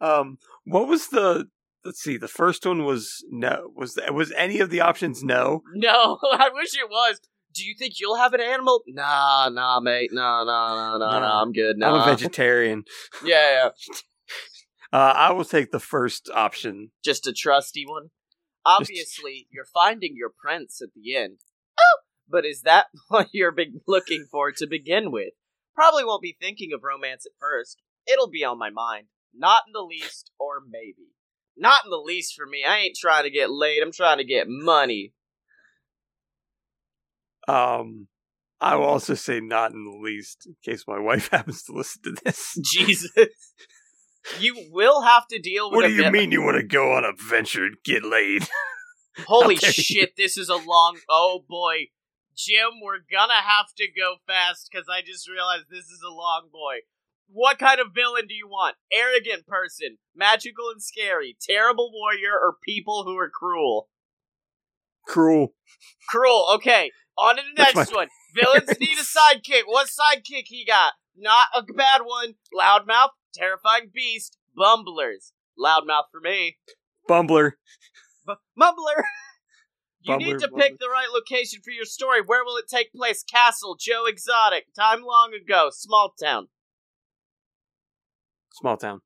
um, 0.00 0.38
what 0.64 0.88
was 0.88 1.08
the? 1.08 1.48
Let's 1.84 2.00
see. 2.02 2.16
The 2.16 2.28
first 2.28 2.66
one 2.66 2.84
was 2.84 3.24
no. 3.30 3.70
Was 3.74 3.98
was 4.10 4.32
any 4.36 4.60
of 4.60 4.70
the 4.70 4.80
options 4.80 5.22
no? 5.22 5.62
No, 5.74 6.18
I 6.32 6.50
wish 6.52 6.74
it 6.74 6.88
was. 6.90 7.20
Do 7.54 7.64
you 7.64 7.74
think 7.78 7.94
you'll 7.98 8.16
have 8.16 8.34
an 8.34 8.40
animal? 8.40 8.82
Nah, 8.86 9.48
nah, 9.48 9.80
mate. 9.80 10.10
Nah, 10.12 10.44
nah, 10.44 10.74
nah, 10.74 10.98
nah, 10.98 11.10
Nah. 11.12 11.20
nah. 11.20 11.42
I'm 11.42 11.52
good. 11.52 11.82
I'm 11.82 11.94
a 11.94 12.04
vegetarian. 12.16 12.84
Yeah, 13.24 13.70
yeah. 13.82 13.96
Uh, 14.92 15.12
I 15.16 15.32
will 15.32 15.44
take 15.44 15.70
the 15.72 15.80
first 15.80 16.30
option. 16.32 16.90
Just 17.04 17.26
a 17.26 17.32
trusty 17.32 17.84
one. 17.86 18.10
Obviously, 18.64 19.46
you're 19.50 19.64
finding 19.64 20.14
your 20.14 20.30
prince 20.30 20.80
at 20.82 20.90
the 20.94 21.16
end. 21.16 21.38
Oh, 21.80 21.98
but 22.28 22.44
is 22.44 22.62
that 22.62 22.86
what 23.08 23.28
you're 23.32 23.54
looking 23.86 24.26
for 24.30 24.52
to 24.52 24.66
begin 24.66 25.10
with? 25.10 25.32
Probably 25.74 26.04
won't 26.04 26.22
be 26.22 26.36
thinking 26.40 26.72
of 26.72 26.82
romance 26.82 27.24
at 27.26 27.38
first. 27.38 27.78
It'll 28.06 28.30
be 28.30 28.44
on 28.44 28.58
my 28.58 28.70
mind. 28.70 29.06
Not 29.34 29.62
in 29.66 29.72
the 29.72 29.82
least, 29.82 30.30
or 30.38 30.60
maybe. 30.68 31.12
Not 31.56 31.84
in 31.84 31.90
the 31.90 31.96
least 31.96 32.34
for 32.34 32.46
me. 32.46 32.64
I 32.66 32.78
ain't 32.78 32.96
trying 32.96 33.24
to 33.24 33.30
get 33.30 33.50
laid. 33.50 33.82
I'm 33.82 33.92
trying 33.92 34.18
to 34.18 34.24
get 34.24 34.46
money. 34.48 35.12
Um, 37.46 38.08
I 38.60 38.76
will 38.76 38.84
also 38.84 39.14
say 39.14 39.40
not 39.40 39.72
in 39.72 39.84
the 39.84 39.98
least, 40.02 40.46
in 40.46 40.56
case 40.64 40.84
my 40.86 40.98
wife 41.00 41.28
happens 41.30 41.62
to 41.64 41.72
listen 41.72 42.02
to 42.04 42.16
this. 42.24 42.58
Jesus. 42.62 43.10
You 44.40 44.68
will 44.70 45.02
have 45.02 45.26
to 45.28 45.38
deal 45.38 45.70
with 45.70 45.76
What 45.76 45.86
do 45.86 45.94
you 45.94 46.10
mean 46.10 46.32
you 46.32 46.42
want 46.42 46.58
to 46.58 46.62
go 46.62 46.92
on 46.92 47.04
a 47.04 47.12
venture 47.30 47.64
and 47.64 47.76
get 47.84 48.04
laid? 48.04 48.46
Holy 49.26 49.56
shit, 49.56 50.16
this 50.16 50.36
is 50.36 50.48
a 50.48 50.56
long. 50.56 50.98
Oh 51.08 51.44
boy. 51.48 51.86
Jim, 52.38 52.80
we're 52.80 53.02
gonna 53.10 53.42
have 53.42 53.74
to 53.76 53.88
go 53.90 54.16
fast 54.24 54.68
because 54.70 54.86
I 54.88 55.02
just 55.02 55.28
realized 55.28 55.64
this 55.68 55.86
is 55.86 56.02
a 56.06 56.14
long 56.14 56.48
boy. 56.52 56.86
What 57.28 57.58
kind 57.58 57.80
of 57.80 57.88
villain 57.92 58.26
do 58.28 58.34
you 58.34 58.46
want? 58.46 58.76
Arrogant 58.92 59.44
person, 59.46 59.98
magical 60.14 60.70
and 60.70 60.80
scary, 60.80 61.36
terrible 61.42 61.90
warrior, 61.92 62.32
or 62.32 62.54
people 62.64 63.02
who 63.04 63.18
are 63.18 63.28
cruel? 63.28 63.88
Cruel. 65.04 65.54
Cruel, 66.08 66.46
okay. 66.54 66.92
On 67.18 67.36
to 67.36 67.42
the 67.42 67.62
next 67.62 67.92
one. 67.92 68.08
Villains 68.34 68.70
need 68.80 68.96
a 68.98 69.02
sidekick. 69.02 69.62
What 69.66 69.88
sidekick 69.88 70.44
he 70.46 70.64
got? 70.64 70.92
Not 71.16 71.46
a 71.56 71.62
bad 71.62 72.02
one. 72.04 72.34
Loudmouth, 72.56 73.10
terrifying 73.34 73.90
beast, 73.92 74.38
bumblers. 74.56 75.32
Loudmouth 75.58 76.04
for 76.12 76.20
me. 76.20 76.58
Bumbler. 77.08 77.52
B- 78.26 78.34
Mumbler. 78.56 79.02
You 80.08 80.16
need 80.16 80.38
to 80.38 80.48
pick 80.48 80.78
the 80.78 80.88
right 80.88 81.08
location 81.12 81.60
for 81.62 81.70
your 81.70 81.84
story. 81.84 82.20
Where 82.24 82.44
will 82.44 82.56
it 82.56 82.68
take 82.68 82.92
place? 82.92 83.22
Castle, 83.22 83.76
Joe 83.78 84.06
Exotic, 84.06 84.66
time 84.74 85.02
long 85.02 85.32
ago, 85.34 85.68
small 85.70 86.14
town. 86.20 86.48
Small 88.52 88.76
town. 88.76 89.00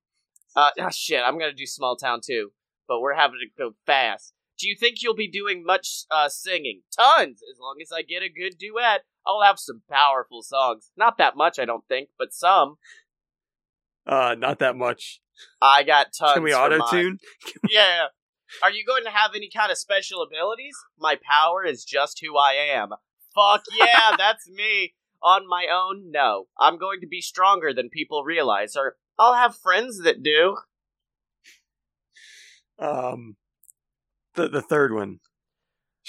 Uh, 0.54 0.70
ah, 0.78 0.90
shit, 0.90 1.22
I'm 1.24 1.38
gonna 1.38 1.52
do 1.52 1.66
small 1.66 1.96
town 1.96 2.20
too, 2.24 2.52
but 2.86 3.00
we're 3.00 3.14
having 3.14 3.38
to 3.40 3.62
go 3.62 3.74
fast. 3.86 4.34
Do 4.58 4.68
you 4.68 4.76
think 4.78 5.02
you'll 5.02 5.14
be 5.14 5.28
doing 5.28 5.64
much 5.64 6.04
uh, 6.10 6.28
singing? 6.28 6.82
Tons, 6.96 7.40
as 7.42 7.58
long 7.58 7.76
as 7.82 7.90
I 7.92 8.02
get 8.02 8.22
a 8.22 8.28
good 8.28 8.58
duet. 8.58 9.02
I'll 9.26 9.42
have 9.42 9.58
some 9.58 9.82
powerful 9.88 10.42
songs. 10.42 10.90
Not 10.96 11.18
that 11.18 11.36
much, 11.36 11.58
I 11.58 11.64
don't 11.64 11.86
think, 11.88 12.08
but 12.18 12.32
some. 12.32 12.76
Uh, 14.06 14.34
not 14.36 14.58
that 14.58 14.76
much. 14.76 15.20
I 15.60 15.84
got 15.84 16.08
tons. 16.16 16.34
Can 16.34 16.42
we 16.42 16.54
auto 16.54 16.80
tune? 16.90 17.18
Yeah. 17.70 18.06
Are 18.62 18.70
you 18.70 18.84
going 18.84 19.04
to 19.04 19.10
have 19.10 19.32
any 19.34 19.48
kind 19.54 19.70
of 19.70 19.78
special 19.78 20.22
abilities? 20.22 20.74
My 20.98 21.16
power 21.22 21.64
is 21.64 21.84
just 21.84 22.20
who 22.22 22.36
I 22.36 22.52
am. 22.54 22.90
Fuck 23.34 23.64
yeah, 23.78 24.14
that's 24.18 24.48
me. 24.48 24.94
On 25.22 25.48
my 25.48 25.66
own, 25.72 26.10
no. 26.10 26.46
I'm 26.58 26.78
going 26.78 27.00
to 27.00 27.06
be 27.06 27.20
stronger 27.20 27.72
than 27.72 27.88
people 27.88 28.24
realize, 28.24 28.74
or 28.76 28.96
I'll 29.18 29.34
have 29.34 29.56
friends 29.56 30.00
that 30.02 30.22
do. 30.22 30.56
Um, 32.78 33.36
the 34.34 34.48
the 34.48 34.62
third 34.62 34.92
one. 34.92 35.20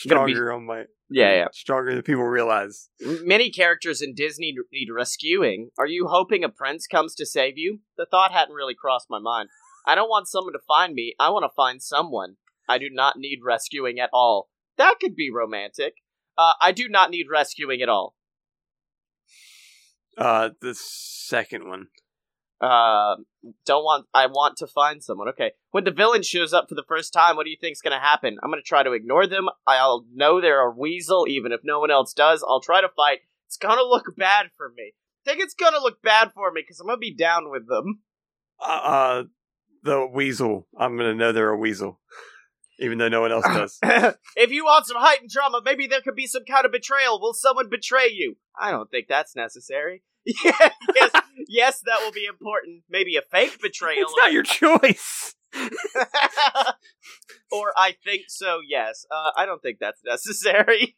Gonna 0.07 0.25
be- 0.25 0.33
Stronger 0.33 0.51
on 0.53 0.65
my 0.65 0.85
Yeah, 1.09 1.31
yeah. 1.35 1.47
stronger 1.53 1.93
than 1.93 2.01
people 2.01 2.23
realize. 2.23 2.89
Many 2.99 3.51
characters 3.51 4.01
in 4.01 4.15
Disney 4.15 4.55
need 4.71 4.87
rescuing. 4.91 5.69
Are 5.77 5.85
you 5.85 6.07
hoping 6.07 6.43
a 6.43 6.49
prince 6.49 6.87
comes 6.87 7.13
to 7.15 7.25
save 7.27 7.57
you? 7.57 7.81
The 7.97 8.07
thought 8.09 8.31
hadn't 8.31 8.55
really 8.55 8.73
crossed 8.73 9.07
my 9.11 9.19
mind. 9.19 9.49
I 9.85 9.95
don't 9.95 10.09
want 10.09 10.27
someone 10.27 10.53
to 10.53 10.59
find 10.67 10.93
me. 10.93 11.15
I 11.19 11.29
want 11.29 11.43
to 11.43 11.55
find 11.55 11.81
someone. 11.81 12.35
I 12.67 12.77
do 12.77 12.89
not 12.89 13.17
need 13.17 13.39
rescuing 13.43 13.99
at 13.99 14.09
all. 14.13 14.49
That 14.77 14.95
could 14.99 15.15
be 15.15 15.29
romantic. 15.31 15.95
Uh, 16.37 16.53
I 16.61 16.71
do 16.71 16.87
not 16.89 17.11
need 17.11 17.27
rescuing 17.29 17.81
at 17.81 17.89
all. 17.89 18.15
Uh, 20.17 20.49
the 20.61 20.75
second 20.75 21.67
one. 21.67 21.87
Uh, 22.61 23.17
don't 23.65 23.83
want. 23.83 24.05
I 24.13 24.27
want 24.27 24.55
to 24.57 24.67
find 24.67 25.03
someone. 25.03 25.27
Okay. 25.27 25.51
When 25.71 25.83
the 25.83 25.91
villain 25.91 26.23
shows 26.23 26.53
up 26.53 26.69
for 26.69 26.75
the 26.75 26.85
first 26.87 27.11
time, 27.11 27.35
what 27.35 27.43
do 27.43 27.49
you 27.49 27.57
think's 27.59 27.81
gonna 27.81 27.99
happen? 27.99 28.37
I'm 28.41 28.49
gonna 28.49 28.61
try 28.61 28.83
to 28.83 28.93
ignore 28.93 29.27
them. 29.27 29.49
I'll 29.67 30.05
know 30.13 30.39
they're 30.39 30.61
a 30.61 30.71
weasel, 30.71 31.25
even 31.27 31.51
if 31.51 31.59
no 31.63 31.81
one 31.81 31.91
else 31.91 32.13
does. 32.13 32.43
I'll 32.47 32.61
try 32.61 32.79
to 32.79 32.87
fight. 32.87 33.19
It's 33.47 33.57
gonna 33.57 33.83
look 33.83 34.15
bad 34.17 34.47
for 34.55 34.69
me. 34.69 34.93
I 35.25 35.31
think 35.31 35.43
it's 35.43 35.53
gonna 35.53 35.79
look 35.79 36.01
bad 36.01 36.31
for 36.33 36.51
me 36.51 36.61
because 36.61 36.79
I'm 36.79 36.87
gonna 36.87 36.99
be 36.99 37.13
down 37.13 37.51
with 37.51 37.67
them. 37.67 37.99
Uh, 38.61 38.81
uh, 38.81 39.23
the 39.83 40.07
weasel. 40.07 40.67
I'm 40.77 40.97
gonna 40.97 41.13
know 41.13 41.31
they're 41.31 41.49
a 41.49 41.57
weasel, 41.57 41.99
even 42.79 42.97
though 42.97 43.09
no 43.09 43.21
one 43.21 43.31
else 43.31 43.45
does. 43.45 43.79
if 44.35 44.51
you 44.51 44.65
want 44.65 44.85
some 44.87 44.97
heightened 44.97 45.29
drama, 45.29 45.61
maybe 45.63 45.87
there 45.87 46.01
could 46.01 46.15
be 46.15 46.27
some 46.27 46.43
kind 46.49 46.65
of 46.65 46.71
betrayal. 46.71 47.19
Will 47.21 47.33
someone 47.33 47.69
betray 47.69 48.09
you? 48.11 48.37
I 48.59 48.71
don't 48.71 48.89
think 48.89 49.07
that's 49.07 49.35
necessary. 49.35 50.03
Yeah, 50.45 50.69
yes, 50.95 51.11
yes, 51.49 51.81
that 51.85 51.99
will 51.99 52.13
be 52.13 52.23
important. 52.23 52.83
Maybe 52.89 53.17
a 53.17 53.21
fake 53.21 53.61
betrayal. 53.61 54.03
it's 54.03 54.13
not 54.15 54.31
your 54.31 54.43
choice. 54.43 55.35
or 57.51 57.73
I 57.75 57.95
think 58.05 58.23
so. 58.29 58.59
Yes. 58.67 59.05
Uh, 59.11 59.31
I 59.35 59.45
don't 59.45 59.61
think 59.61 59.79
that's 59.79 60.01
necessary. 60.05 60.95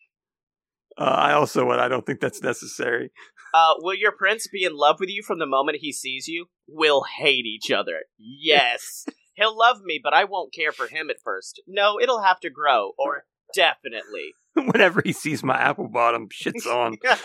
Uh, 0.98 1.04
I 1.04 1.34
also 1.34 1.66
what 1.66 1.80
I 1.80 1.88
don't 1.88 2.06
think 2.06 2.20
that's 2.20 2.42
necessary. 2.42 3.12
Uh, 3.56 3.76
will 3.78 3.96
your 3.96 4.12
prince 4.12 4.48
be 4.48 4.66
in 4.66 4.76
love 4.76 5.00
with 5.00 5.08
you 5.08 5.24
from 5.24 5.40
the 5.40 5.46
moment 5.46 5.78
he 5.80 5.94
sees 5.94 6.28
you? 6.28 6.48
We'll 6.68 7.06
hate 7.18 7.46
each 7.46 7.72
other. 7.72 8.02
Yes. 8.18 9.06
He'll 9.36 9.58
love 9.58 9.80
me, 9.82 9.98
but 10.04 10.14
I 10.14 10.26
won't 10.26 10.54
care 10.54 10.74
for 10.74 10.88
him 10.88 11.10
at 11.10 11.22
first. 11.24 11.62
No, 11.66 11.98
it'll 11.98 12.22
have 12.22 12.42
to 12.42 12.50
grow, 12.50 12.92
or 12.98 13.24
definitely. 13.54 14.34
Whenever 14.56 15.02
he 15.06 15.14
sees 15.14 15.42
my 15.42 15.56
apple 15.56 15.88
bottom, 15.88 16.28
shits 16.28 16.66
on. 16.66 16.98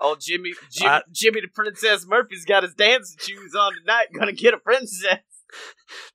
oh, 0.00 0.16
Jimmy, 0.20 0.52
Jimmy, 0.70 1.00
Jimmy 1.12 1.40
the 1.40 1.48
Princess 1.52 2.06
Murphy's 2.06 2.44
got 2.44 2.62
his 2.62 2.74
dancing 2.74 3.18
shoes 3.20 3.56
on 3.58 3.72
tonight. 3.74 4.06
Gonna 4.16 4.32
get 4.32 4.54
a 4.54 4.58
princess. 4.58 5.18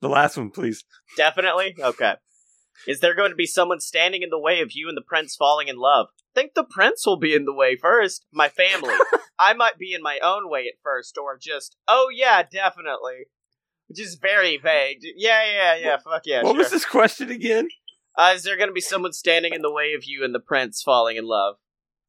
The 0.02 0.08
last 0.08 0.38
one, 0.38 0.52
please. 0.52 0.86
Definitely? 1.18 1.76
Okay. 1.78 2.16
Is 2.86 3.00
there 3.00 3.16
going 3.16 3.32
to 3.32 3.36
be 3.36 3.46
someone 3.46 3.80
standing 3.80 4.22
in 4.22 4.30
the 4.30 4.40
way 4.40 4.62
of 4.62 4.72
you 4.74 4.88
and 4.88 4.98
the 4.98 5.02
prince 5.02 5.36
falling 5.36 5.68
in 5.68 5.78
love? 5.78 6.08
Think 6.36 6.54
the 6.54 6.64
prince 6.64 7.06
will 7.06 7.18
be 7.18 7.34
in 7.34 7.46
the 7.46 7.54
way 7.54 7.76
first. 7.76 8.26
My 8.32 8.50
family. 8.50 8.94
I 9.40 9.54
might 9.54 9.78
be 9.78 9.94
in 9.94 10.02
my 10.02 10.20
own 10.22 10.50
way 10.50 10.62
at 10.62 10.82
first, 10.84 11.18
or 11.18 11.38
just, 11.38 11.76
oh 11.88 12.10
yeah, 12.14 12.44
definitely. 12.44 13.28
Which 13.88 14.02
is 14.02 14.16
very 14.16 14.58
vague. 14.58 15.00
Yeah, 15.16 15.44
yeah, 15.46 15.76
yeah, 15.76 15.98
fuck 15.98 16.24
yeah, 16.26 16.44
what 16.44 16.52
sure. 16.52 16.58
was 16.60 16.72
this 16.72 16.86
question 16.86 17.32
again? 17.32 17.70
Uh, 18.18 18.34
is 18.36 18.44
there 18.44 18.58
going 18.58 18.70
to 18.70 18.74
be 18.74 18.82
someone 18.82 19.14
standing 19.14 19.54
in 19.54 19.62
the 19.62 19.72
way 19.72 19.94
of 19.96 20.04
you 20.06 20.24
and 20.24 20.34
the 20.34 20.40
prince 20.40 20.82
falling 20.82 21.18
in 21.18 21.26
love? 21.26 21.56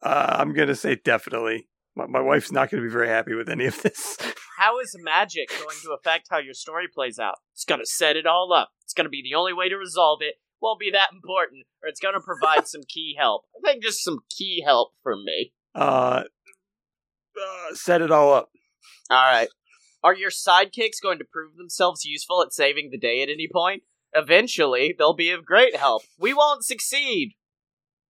Uh, 0.03 0.37
I'm 0.39 0.53
gonna 0.55 0.75
say 0.75 0.95
definitely. 0.95 1.69
My, 1.97 2.07
my 2.07 2.21
wife's 2.21 2.53
not 2.53 2.71
gonna 2.71 2.83
be 2.83 2.89
very 2.89 3.09
happy 3.09 3.35
with 3.35 3.49
any 3.49 3.67
of 3.67 3.83
this. 3.83 4.17
How 4.59 4.81
is 4.81 4.97
magic 4.99 5.51
going 5.51 5.77
to 5.83 5.93
affect 5.93 6.27
how 6.31 6.39
your 6.39 6.53
story 6.53 6.89
plays 6.93 7.21
out? 7.21 7.37
It's 7.55 7.65
going 7.65 7.81
to 7.81 7.87
set 7.87 8.17
it 8.17 8.27
all 8.27 8.53
up. 8.53 8.71
It's 8.83 8.93
going 8.93 9.05
to 9.05 9.09
be 9.09 9.23
the 9.23 9.37
only 9.37 9.53
way 9.53 9.69
to 9.69 9.77
resolve 9.77 10.19
it. 10.21 10.35
Won't 10.61 10.81
be 10.81 10.91
that 10.91 11.13
important, 11.13 11.67
or 11.83 11.89
it's 11.89 12.01
going 12.01 12.15
to 12.15 12.21
provide 12.21 12.67
some 12.67 12.83
key 12.89 13.17
help. 13.19 13.45
I 13.57 13.71
think 13.71 13.83
just 13.83 14.03
some 14.03 14.21
key 14.31 14.63
help 14.65 14.93
for 15.03 15.17
me. 15.17 15.53
Uh, 15.75 16.25
uh, 17.41 17.75
set 17.75 18.03
it 18.03 18.11
all 18.11 18.33
up. 18.33 18.51
All 19.11 19.33
right. 19.33 19.49
Are 20.03 20.15
your 20.15 20.31
sidekicks 20.31 21.03
going 21.03 21.19
to 21.19 21.25
prove 21.25 21.57
themselves 21.57 22.05
useful 22.05 22.43
at 22.43 22.53
saving 22.53 22.91
the 22.91 22.99
day 22.99 23.23
at 23.23 23.29
any 23.29 23.49
point? 23.53 23.83
Eventually, 24.15 24.95
they'll 24.97 25.15
be 25.15 25.31
of 25.31 25.45
great 25.45 25.77
help. 25.77 26.03
We 26.19 26.33
won't 26.33 26.65
succeed 26.65 27.35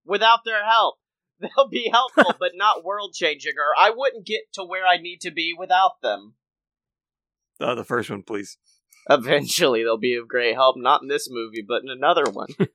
without 0.05 0.39
their 0.45 0.65
help. 0.65 0.95
They'll 1.39 1.69
be 1.69 1.89
helpful, 1.89 2.35
but 2.37 2.51
not 2.55 2.83
world 2.83 3.13
changing, 3.13 3.53
or 3.57 3.81
I 3.81 3.91
wouldn't 3.95 4.25
get 4.25 4.41
to 4.53 4.63
where 4.63 4.85
I 4.85 4.97
need 4.97 5.21
to 5.21 5.31
be 5.31 5.55
without 5.57 6.01
them. 6.01 6.33
Uh, 7.61 7.75
the 7.75 7.85
first 7.85 8.09
one, 8.09 8.23
please. 8.23 8.57
Eventually, 9.09 9.83
they'll 9.83 9.97
be 9.97 10.15
of 10.15 10.27
great 10.27 10.53
help. 10.55 10.75
Not 10.77 11.01
in 11.01 11.07
this 11.07 11.27
movie, 11.29 11.63
but 11.67 11.81
in 11.83 11.89
another 11.89 12.25
one. 12.31 12.49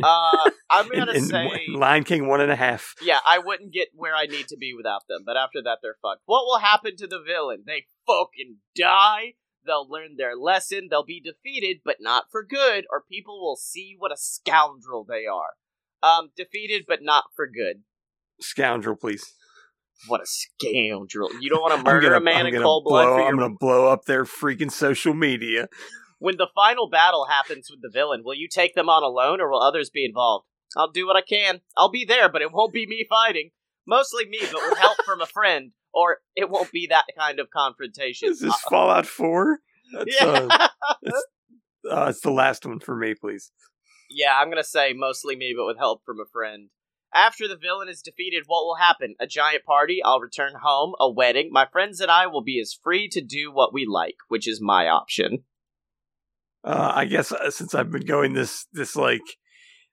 Uh, 0.00 0.50
I'm 0.70 0.92
In, 0.92 0.98
gonna 1.00 1.12
in 1.12 1.24
say, 1.24 1.66
Lion 1.74 2.04
King 2.04 2.28
one 2.28 2.40
and 2.40 2.52
a 2.52 2.56
half. 2.56 2.94
yeah, 3.02 3.18
I 3.26 3.40
wouldn't 3.40 3.72
get 3.72 3.88
where 3.94 4.14
I 4.14 4.26
need 4.26 4.46
to 4.48 4.56
be 4.56 4.72
without 4.72 5.02
them. 5.08 5.22
But 5.26 5.36
after 5.36 5.60
that, 5.64 5.78
they're 5.82 5.96
fucked. 6.00 6.22
What 6.26 6.44
will 6.44 6.58
happen 6.60 6.94
to 6.98 7.08
the 7.08 7.20
villain? 7.20 7.64
They 7.66 7.86
fucking 8.06 8.58
die. 8.76 9.34
They'll 9.66 9.90
learn 9.90 10.14
their 10.16 10.36
lesson. 10.36 10.86
They'll 10.88 11.04
be 11.04 11.20
defeated, 11.20 11.78
but 11.84 11.96
not 11.98 12.26
for 12.30 12.44
good, 12.44 12.84
or 12.92 13.02
people 13.10 13.40
will 13.40 13.56
see 13.56 13.96
what 13.98 14.12
a 14.12 14.16
scoundrel 14.16 15.04
they 15.04 15.24
are. 15.26 15.54
Um, 16.00 16.30
defeated, 16.36 16.84
but 16.86 17.02
not 17.02 17.24
for 17.34 17.48
good. 17.48 17.82
Scoundrel, 18.40 18.94
please. 18.94 19.32
What 20.06 20.20
a 20.20 20.26
scoundrel! 20.26 21.30
You 21.40 21.50
don't 21.50 21.60
want 21.60 21.76
to 21.76 21.82
murder 21.82 22.08
gonna- 22.08 22.16
a 22.18 22.20
man 22.20 22.46
I'm 22.46 22.54
in 22.54 22.62
cold 22.62 22.84
blood 22.84 23.04
blow- 23.06 23.16
your 23.18 23.26
I'm 23.26 23.36
gonna 23.36 23.54
blow 23.58 23.88
up 23.88 24.04
their 24.04 24.24
freaking 24.24 24.70
social 24.70 25.12
media. 25.14 25.68
When 26.20 26.36
the 26.36 26.48
final 26.54 26.88
battle 26.88 27.26
happens 27.26 27.68
with 27.70 27.80
the 27.82 27.90
villain, 27.92 28.22
will 28.24 28.34
you 28.34 28.48
take 28.48 28.74
them 28.74 28.88
on 28.88 29.02
alone 29.02 29.40
or 29.40 29.50
will 29.50 29.62
others 29.62 29.90
be 29.90 30.04
involved? 30.04 30.46
I'll 30.76 30.90
do 30.90 31.06
what 31.06 31.16
I 31.16 31.22
can. 31.22 31.60
I'll 31.76 31.90
be 31.90 32.04
there, 32.04 32.28
but 32.28 32.42
it 32.42 32.52
won't 32.52 32.72
be 32.72 32.86
me 32.86 33.06
fighting. 33.08 33.50
Mostly 33.86 34.26
me, 34.26 34.38
but 34.40 34.60
with 34.68 34.78
help 34.78 34.98
from 35.04 35.20
a 35.20 35.26
friend. 35.32 35.72
Or 35.94 36.18
it 36.36 36.50
won't 36.50 36.70
be 36.70 36.86
that 36.88 37.06
kind 37.18 37.40
of 37.40 37.48
confrontation. 37.50 38.28
Is 38.30 38.40
this 38.40 38.54
Fallout 38.68 39.06
Four? 39.06 39.60
That's, 39.92 40.20
yeah. 40.20 40.46
uh, 40.50 40.68
uh, 41.90 42.06
it's 42.10 42.20
the 42.20 42.30
last 42.30 42.66
one 42.66 42.78
for 42.80 42.94
me, 42.94 43.14
please. 43.14 43.50
yeah, 44.10 44.34
I'm 44.38 44.50
gonna 44.50 44.62
say 44.64 44.92
mostly 44.92 45.34
me, 45.36 45.54
but 45.56 45.66
with 45.66 45.78
help 45.78 46.02
from 46.04 46.20
a 46.20 46.26
friend. 46.30 46.68
After 47.14 47.48
the 47.48 47.56
villain 47.56 47.88
is 47.88 48.02
defeated, 48.02 48.44
what 48.46 48.64
will 48.64 48.76
happen? 48.76 49.14
A 49.18 49.26
giant 49.26 49.64
party, 49.64 50.00
I'll 50.04 50.20
return 50.20 50.52
home, 50.62 50.94
a 51.00 51.10
wedding. 51.10 51.48
My 51.50 51.66
friends 51.66 52.00
and 52.00 52.10
I 52.10 52.26
will 52.26 52.42
be 52.42 52.60
as 52.60 52.78
free 52.82 53.08
to 53.08 53.22
do 53.22 53.50
what 53.52 53.72
we 53.72 53.86
like, 53.86 54.16
which 54.28 54.46
is 54.46 54.60
my 54.60 54.88
option. 54.88 55.44
Uh, 56.62 56.92
I 56.94 57.04
guess 57.06 57.32
uh, 57.32 57.50
since 57.50 57.74
I've 57.74 57.90
been 57.90 58.04
going 58.04 58.34
this 58.34 58.66
this 58.72 58.94
like 58.94 59.22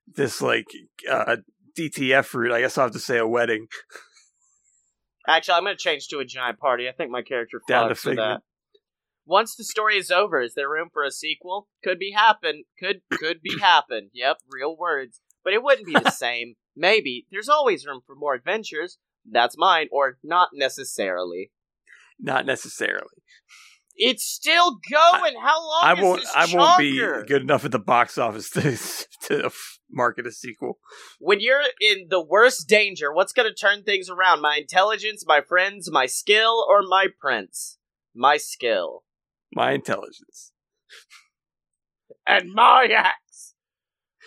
this 0.07 0.41
like 0.41 0.65
uh, 1.09 1.37
DTF 1.77 2.33
route, 2.33 2.51
I 2.51 2.61
guess 2.61 2.77
I'll 2.77 2.85
have 2.85 2.93
to 2.93 2.99
say 2.99 3.17
a 3.17 3.27
wedding. 3.27 3.67
Actually, 5.27 5.55
I'm 5.55 5.63
going 5.63 5.75
to 5.75 5.81
change 5.81 6.07
to 6.09 6.19
a 6.19 6.25
giant 6.25 6.59
party. 6.59 6.87
I 6.87 6.91
think 6.91 7.11
my 7.11 7.21
character 7.21 7.59
Down 7.67 7.95
to 7.95 8.09
with 8.09 8.17
that. 8.17 8.41
Once 9.25 9.55
the 9.55 9.63
story 9.63 9.97
is 9.97 10.11
over, 10.11 10.39
is 10.39 10.53
there 10.53 10.69
room 10.69 10.89
for 10.91 11.03
a 11.03 11.11
sequel? 11.11 11.67
Could 11.83 11.97
be 11.97 12.11
happen. 12.11 12.63
Could 12.79 13.01
could 13.11 13.41
be 13.41 13.57
happen. 13.61 14.09
Yep, 14.13 14.37
real 14.49 14.75
words. 14.77 15.21
But 15.43 15.53
it 15.53 15.63
wouldn't 15.63 15.87
be 15.87 15.93
the 15.93 16.11
same. 16.11 16.55
Maybe. 16.75 17.25
There's 17.31 17.49
always 17.49 17.85
room 17.85 18.01
for 18.05 18.15
more 18.15 18.33
adventures. 18.33 18.97
That's 19.29 19.57
mine, 19.57 19.87
or 19.91 20.17
not 20.23 20.49
necessarily. 20.53 21.51
Not 22.19 22.45
necessarily. 22.45 23.23
It's 23.97 24.25
still 24.25 24.79
going. 24.91 25.35
How 25.41 25.65
long 25.65 25.81
I 25.83 25.93
is 25.93 26.03
won't. 26.03 26.23
I 26.35 26.53
won't 26.53 26.79
be 26.79 26.97
good 27.27 27.41
enough 27.41 27.63
at 27.63 27.71
the 27.71 27.79
box 27.79 28.17
office 28.17 28.49
to 28.51 28.77
to 29.27 29.49
market 29.89 30.27
a 30.27 30.31
sequel. 30.31 30.79
When 31.19 31.39
you're 31.39 31.63
in 31.79 32.07
the 32.09 32.21
worst 32.21 32.67
danger, 32.67 33.13
what's 33.13 33.31
going 33.31 33.47
to 33.47 33.55
turn 33.55 33.83
things 33.83 34.09
around? 34.09 34.41
My 34.41 34.57
intelligence, 34.57 35.23
my 35.25 35.41
friends, 35.41 35.89
my 35.89 36.05
skill, 36.07 36.65
or 36.67 36.81
my 36.81 37.07
prince? 37.19 37.77
My 38.13 38.37
skill. 38.37 39.03
My 39.53 39.71
intelligence. 39.71 40.51
and 42.27 42.51
my 42.53 42.87
axe. 42.93 43.15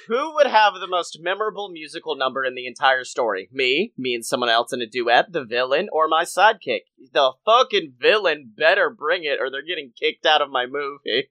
Who 0.08 0.34
would 0.34 0.46
have 0.46 0.74
the 0.74 0.86
most 0.88 1.18
memorable 1.20 1.68
musical 1.70 2.16
number 2.16 2.44
in 2.44 2.54
the 2.54 2.66
entire 2.66 3.04
story? 3.04 3.48
Me, 3.52 3.92
me 3.96 4.14
and 4.14 4.24
someone 4.24 4.48
else 4.48 4.72
in 4.72 4.80
a 4.80 4.86
duet, 4.86 5.32
the 5.32 5.44
villain, 5.44 5.88
or 5.92 6.08
my 6.08 6.24
sidekick? 6.24 6.80
The 7.12 7.32
fucking 7.44 7.94
villain 8.00 8.52
better 8.56 8.88
bring 8.90 9.24
it 9.24 9.38
or 9.40 9.50
they're 9.50 9.62
getting 9.66 9.92
kicked 9.98 10.24
out 10.26 10.40
of 10.42 10.50
my 10.50 10.66
movie. 10.66 11.30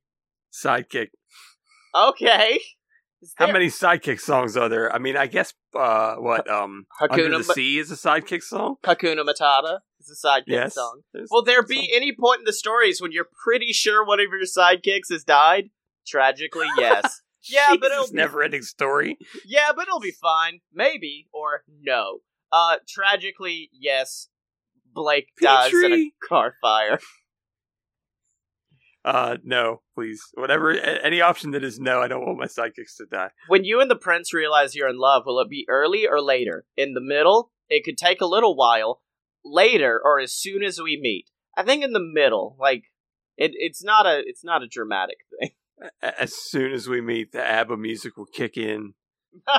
Sidekick. 0.54 1.10
Okay. 1.96 2.60
Is 3.22 3.34
How 3.36 3.52
many 3.52 3.68
sidekick 3.68 4.20
songs 4.20 4.56
are 4.56 4.70
there? 4.70 4.94
I 4.94 5.00
mean, 5.00 5.18
I 5.18 5.26
guess 5.26 5.54
uh, 5.76 6.16
what 6.18 6.48
um, 6.50 6.86
Under 7.02 7.24
Hakuna, 7.24 7.42
the 7.42 7.48
Ma- 7.48 7.54
Sea 7.56 7.80
is 7.80 7.92
a 7.92 7.96
sidekick 7.96 8.44
song. 8.44 8.76
Hakuna 8.84 9.26
Matata 9.28 9.80
is 10.00 10.12
a 10.24 10.28
sidekick 10.28 10.44
Yes. 10.48 10.76
song. 10.76 11.02
Will 11.32 11.44
there 11.44 11.64
be 11.64 11.92
any 11.96 12.14
point 12.16 12.40
in 12.40 12.46
the 12.46 12.54
stories 12.54 13.02
when 13.02 13.12
you're 13.12 13.28
pretty 13.44 13.74
sure 13.74 14.06
one 14.06 14.20
of 14.20 14.28
your 14.32 14.42
sidekicks 14.46 15.10
has 15.12 15.24
died? 15.24 15.72
Tragically, 16.06 16.68
yes. 16.78 17.22
Yeah, 17.50 17.76
but 17.80 17.92
it'll 17.92 18.14
never-ending 18.14 18.64
story. 18.64 19.18
Yeah, 19.46 19.72
but 19.76 19.88
it'll 19.88 20.00
be 20.00 20.12
fine. 20.12 20.60
Maybe 20.74 21.28
or 21.34 21.64
no. 21.82 22.20
Uh, 22.52 22.78
tragically, 22.88 23.70
yes. 23.74 24.30
Blake 24.94 25.30
dies 25.42 25.74
in 25.74 25.94
a 25.94 26.12
car 26.28 26.56
fire. 26.62 27.00
Uh, 29.06 29.38
no, 29.44 29.82
please. 29.96 30.22
Whatever. 30.34 30.72
Any 30.72 31.22
option 31.22 31.52
that 31.52 31.64
is 31.64 31.80
no, 31.80 32.02
I 32.02 32.08
don't 32.08 32.26
want 32.26 32.40
my 32.40 32.46
sidekicks 32.46 32.98
to 32.98 33.06
die. 33.10 33.30
When 33.48 33.64
you 33.64 33.80
and 33.80 33.90
the 33.90 33.96
prince 33.96 34.34
realize 34.34 34.76
you're 34.76 34.90
in 34.90 34.98
love, 34.98 35.24
will 35.26 35.40
it 35.40 35.50
be 35.50 35.66
early 35.70 36.06
or 36.06 36.22
later? 36.22 36.66
In 36.76 36.94
the 36.94 37.02
middle? 37.02 37.52
It 37.70 37.86
could 37.86 37.98
take 37.98 38.20
a 38.20 38.26
little 38.26 38.56
while. 38.56 39.02
Later 39.46 40.02
or 40.04 40.20
as 40.20 40.34
soon 40.34 40.62
as 40.62 40.82
we 40.82 41.00
meet. 41.00 41.30
I 41.56 41.64
think 41.64 41.84
in 41.84 41.94
the 41.94 42.02
middle. 42.02 42.58
Like 42.60 42.84
it, 43.38 43.52
it's 43.54 43.82
not 43.82 44.06
a 44.06 44.22
it's 44.26 44.44
not 44.44 44.62
a 44.62 44.68
dramatic 44.68 45.20
thing. 45.40 45.52
As 46.02 46.34
soon 46.36 46.72
as 46.72 46.88
we 46.88 47.02
meet, 47.02 47.32
the 47.32 47.44
ABBA 47.44 47.78
music 47.78 48.18
will 48.18 48.26
kick 48.26 48.58
in. 48.58 48.94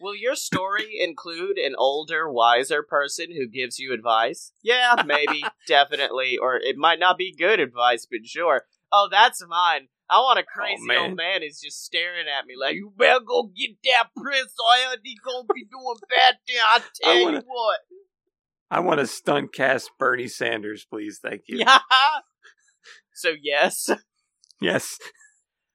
Will 0.00 0.14
your 0.16 0.34
story 0.34 0.98
include 0.98 1.58
an 1.58 1.74
older, 1.76 2.30
wiser 2.30 2.82
person 2.82 3.26
who 3.36 3.46
gives 3.46 3.78
you 3.78 3.92
advice? 3.92 4.52
Yeah, 4.62 5.02
maybe, 5.04 5.44
definitely, 5.68 6.38
or 6.40 6.56
it 6.56 6.76
might 6.78 6.98
not 6.98 7.18
be 7.18 7.34
good 7.36 7.60
advice, 7.60 8.06
but 8.10 8.20
sure. 8.24 8.62
Oh, 8.90 9.08
that's 9.10 9.44
mine. 9.46 9.88
I 10.08 10.18
want 10.20 10.38
a 10.38 10.42
crazy 10.42 10.86
man. 10.86 10.98
old 11.10 11.16
man 11.16 11.42
who's 11.42 11.60
just 11.60 11.84
staring 11.84 12.26
at 12.26 12.46
me 12.46 12.54
like, 12.60 12.74
"You 12.74 12.92
better 12.96 13.20
go 13.20 13.44
get 13.54 13.76
that 13.84 14.08
prince, 14.16 14.54
or 14.58 14.96
he 15.04 15.16
gonna 15.22 15.46
be 15.54 15.66
doing 15.70 15.96
bad 16.08 16.34
thing." 16.46 16.56
I 16.60 16.80
tell 17.02 17.14
you 17.18 17.24
wanna- 17.26 17.42
what. 17.46 17.80
I 18.70 18.80
want 18.80 19.00
to 19.00 19.06
stunt 19.06 19.52
cast 19.52 19.90
Bernie 19.98 20.28
Sanders, 20.28 20.86
please. 20.88 21.18
Thank 21.22 21.42
you. 21.48 21.64
So 23.12 23.32
yes, 23.40 23.90
Yes. 24.60 24.98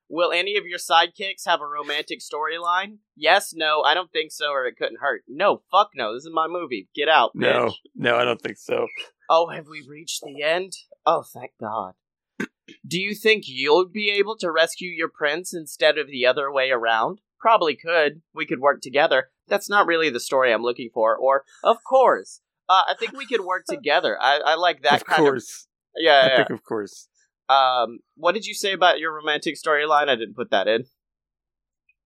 will 0.09 0.31
any 0.31 0.57
of 0.57 0.65
your 0.65 0.77
sidekicks 0.79 1.45
have 1.45 1.61
a 1.61 1.65
romantic 1.67 2.19
storyline? 2.19 2.97
Yes, 3.15 3.53
no, 3.55 3.81
I 3.81 3.93
don't 3.93 4.11
think 4.11 4.31
so, 4.31 4.51
or 4.51 4.65
it 4.65 4.77
couldn't 4.77 4.99
hurt. 5.01 5.23
No, 5.27 5.61
fuck 5.71 5.89
no. 5.95 6.13
This 6.13 6.25
is 6.25 6.31
my 6.33 6.47
movie. 6.47 6.87
Get 6.95 7.09
out, 7.09 7.31
No. 7.33 7.67
bitch. 7.67 7.73
No, 7.95 8.15
I 8.17 8.23
don't 8.25 8.41
think 8.41 8.57
so. 8.57 8.87
Oh, 9.29 9.47
have 9.47 9.67
we 9.67 9.83
reached 9.87 10.21
the 10.23 10.43
end? 10.43 10.73
Oh, 11.05 11.23
thank 11.23 11.51
God. 11.59 11.93
Do 12.87 12.99
you 12.99 13.15
think 13.15 13.43
you'll 13.47 13.87
be 13.87 14.09
able 14.11 14.37
to 14.37 14.51
rescue 14.51 14.89
your 14.91 15.09
prince 15.09 15.53
instead 15.53 15.97
of 15.97 16.07
the 16.07 16.25
other 16.25 16.51
way 16.51 16.69
around? 16.71 17.21
Probably 17.39 17.75
could. 17.75 18.21
We 18.33 18.45
could 18.45 18.59
work 18.59 18.81
together. 18.81 19.29
That's 19.47 19.69
not 19.69 19.85
really 19.87 20.09
the 20.09 20.19
story 20.19 20.51
I'm 20.53 20.63
looking 20.63 20.89
for. 20.93 21.15
Or, 21.15 21.43
of 21.63 21.77
course. 21.83 22.41
Uh, 22.67 22.83
I 22.87 22.95
think 22.99 23.13
we 23.13 23.25
could 23.27 23.41
work 23.41 23.65
together. 23.69 24.17
I, 24.21 24.39
I 24.45 24.55
like 24.55 24.81
that 24.83 25.01
of 25.01 25.05
kind 25.07 25.19
course. 25.19 25.67
of. 25.95 26.03
Yeah, 26.03 26.11
I 26.23 26.27
yeah. 26.27 26.35
think 26.37 26.49
of 26.51 26.63
course. 26.63 27.07
Um, 27.49 27.99
what 28.15 28.33
did 28.33 28.45
you 28.45 28.53
say 28.53 28.73
about 28.73 28.99
your 28.99 29.13
romantic 29.13 29.55
storyline? 29.55 30.09
I 30.09 30.15
didn't 30.15 30.35
put 30.35 30.51
that 30.51 30.67
in. 30.67 30.85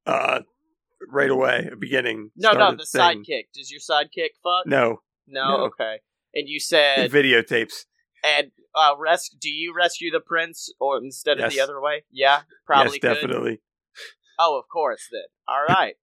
Uh, 0.05 0.41
right 1.07 1.29
away, 1.29 1.69
beginning. 1.79 2.31
No, 2.35 2.51
no, 2.51 2.71
the 2.75 2.85
thing. 2.85 3.23
sidekick. 3.23 3.43
Does 3.53 3.71
your 3.71 3.79
sidekick 3.79 4.31
fuck? 4.43 4.65
No, 4.65 5.01
No? 5.27 5.57
no. 5.57 5.63
Okay. 5.65 5.97
And 6.33 6.47
you 6.47 6.59
said 6.59 7.09
videotapes. 7.11 7.85
And 8.23 8.51
uh, 8.75 8.95
res- 8.97 9.29
do 9.39 9.49
you 9.49 9.73
rescue 9.75 10.11
the 10.11 10.19
prince 10.19 10.69
or 10.79 10.97
instead 10.97 11.39
of 11.39 11.51
the 11.51 11.61
other 11.61 11.79
way? 11.79 12.03
Yeah, 12.11 12.41
probably 12.65 12.99
yes, 13.01 13.13
could. 13.13 13.21
definitely. 13.21 13.61
Oh, 14.37 14.57
of 14.59 14.65
course 14.71 15.07
then. 15.11 15.23
All 15.47 15.63
right. 15.67 15.95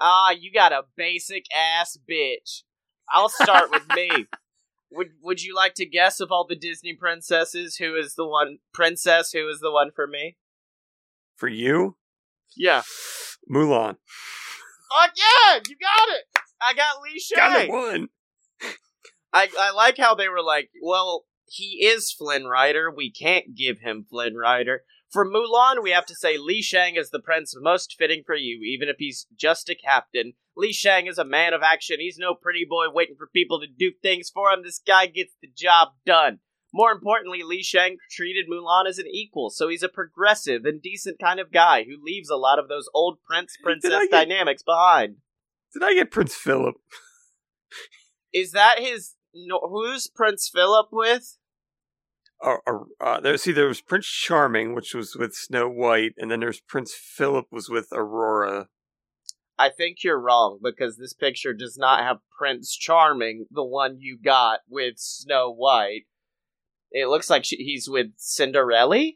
Ah, 0.00 0.30
you 0.30 0.52
got 0.52 0.72
a 0.72 0.82
basic 0.96 1.44
ass 1.54 1.98
bitch. 2.10 2.62
I'll 3.10 3.28
start 3.28 3.70
with 3.70 3.82
me. 3.94 4.10
Would 4.90 5.08
Would 5.22 5.42
you 5.42 5.54
like 5.54 5.74
to 5.74 5.86
guess 5.86 6.20
of 6.20 6.30
all 6.32 6.46
the 6.48 6.56
Disney 6.56 6.94
princesses 6.94 7.76
who 7.76 7.94
is 7.96 8.14
the 8.14 8.26
one 8.26 8.58
princess 8.72 9.32
who 9.32 9.48
is 9.48 9.60
the 9.60 9.70
one 9.72 9.90
for 9.94 10.06
me? 10.06 10.36
For 11.36 11.48
you, 11.48 11.96
Yeah. 12.56 12.82
Mulan. 13.52 13.96
Fuck 14.90 15.12
yeah, 15.16 15.60
you 15.68 15.76
got 15.80 16.08
it. 16.16 16.24
I 16.60 16.74
got 16.74 17.00
Lee 17.02 17.22
Got 17.36 17.60
it 17.60 17.66
Shay. 17.66 17.68
one. 17.68 18.08
I 19.32 19.48
I 19.58 19.70
like 19.72 19.98
how 19.98 20.14
they 20.14 20.28
were 20.28 20.42
like, 20.42 20.70
well, 20.82 21.24
he 21.46 21.86
is 21.86 22.10
Flynn 22.12 22.46
Rider. 22.46 22.90
We 22.94 23.10
can't 23.12 23.54
give 23.54 23.80
him 23.80 24.06
Flynn 24.08 24.34
Rider. 24.36 24.82
For 25.10 25.24
Mulan, 25.24 25.82
we 25.82 25.90
have 25.90 26.06
to 26.06 26.14
say 26.14 26.36
Li 26.36 26.60
Shang 26.60 26.96
is 26.96 27.10
the 27.10 27.20
prince 27.20 27.54
most 27.58 27.94
fitting 27.98 28.22
for 28.26 28.34
you, 28.34 28.60
even 28.62 28.88
if 28.88 28.96
he's 28.98 29.26
just 29.34 29.70
a 29.70 29.74
captain. 29.74 30.34
Li 30.56 30.72
Shang 30.72 31.06
is 31.06 31.18
a 31.18 31.24
man 31.24 31.54
of 31.54 31.62
action. 31.62 31.96
He's 31.98 32.18
no 32.18 32.34
pretty 32.34 32.66
boy 32.68 32.86
waiting 32.92 33.16
for 33.16 33.26
people 33.26 33.60
to 33.60 33.66
do 33.66 33.92
things 34.02 34.28
for 34.28 34.50
him. 34.50 34.62
This 34.62 34.80
guy 34.86 35.06
gets 35.06 35.34
the 35.40 35.48
job 35.56 35.88
done. 36.04 36.40
More 36.74 36.92
importantly, 36.92 37.40
Li 37.42 37.62
Shang 37.62 37.96
treated 38.10 38.46
Mulan 38.50 38.86
as 38.86 38.98
an 38.98 39.06
equal, 39.06 39.48
so 39.48 39.68
he's 39.68 39.82
a 39.82 39.88
progressive 39.88 40.66
and 40.66 40.82
decent 40.82 41.18
kind 41.18 41.40
of 41.40 41.50
guy 41.50 41.84
who 41.84 42.04
leaves 42.04 42.28
a 42.28 42.36
lot 42.36 42.58
of 42.58 42.68
those 42.68 42.90
old 42.92 43.18
prince 43.22 43.56
princess 43.62 43.90
get- 43.90 44.10
dynamics 44.10 44.62
behind. 44.62 45.16
Did 45.72 45.82
I 45.82 45.94
get 45.94 46.10
Prince 46.10 46.34
Philip? 46.34 46.76
Is 48.32 48.52
that 48.52 48.78
his? 48.78 49.14
No, 49.34 49.60
who's 49.68 50.08
Prince 50.08 50.50
Philip 50.52 50.88
with? 50.92 51.38
Or, 52.40 52.86
uh, 53.00 53.20
there, 53.20 53.36
see, 53.36 53.50
there 53.52 53.66
was 53.66 53.80
Prince 53.80 54.06
Charming, 54.06 54.74
which 54.74 54.94
was 54.94 55.16
with 55.16 55.34
Snow 55.34 55.68
White, 55.68 56.12
and 56.18 56.30
then 56.30 56.40
there's 56.40 56.60
Prince 56.60 56.94
Philip 56.94 57.46
was 57.50 57.68
with 57.68 57.88
Aurora. 57.92 58.68
I 59.58 59.70
think 59.70 60.04
you're 60.04 60.20
wrong 60.20 60.60
because 60.62 60.96
this 60.96 61.12
picture 61.12 61.52
does 61.52 61.76
not 61.76 62.04
have 62.04 62.18
Prince 62.38 62.76
Charming, 62.76 63.46
the 63.50 63.64
one 63.64 63.96
you 63.98 64.16
got 64.16 64.60
with 64.68 64.98
Snow 64.98 65.52
White. 65.52 66.02
It 66.92 67.08
looks 67.08 67.28
like 67.28 67.44
she, 67.44 67.56
he's 67.56 67.88
with 67.88 68.12
Cinderella. 68.16 69.10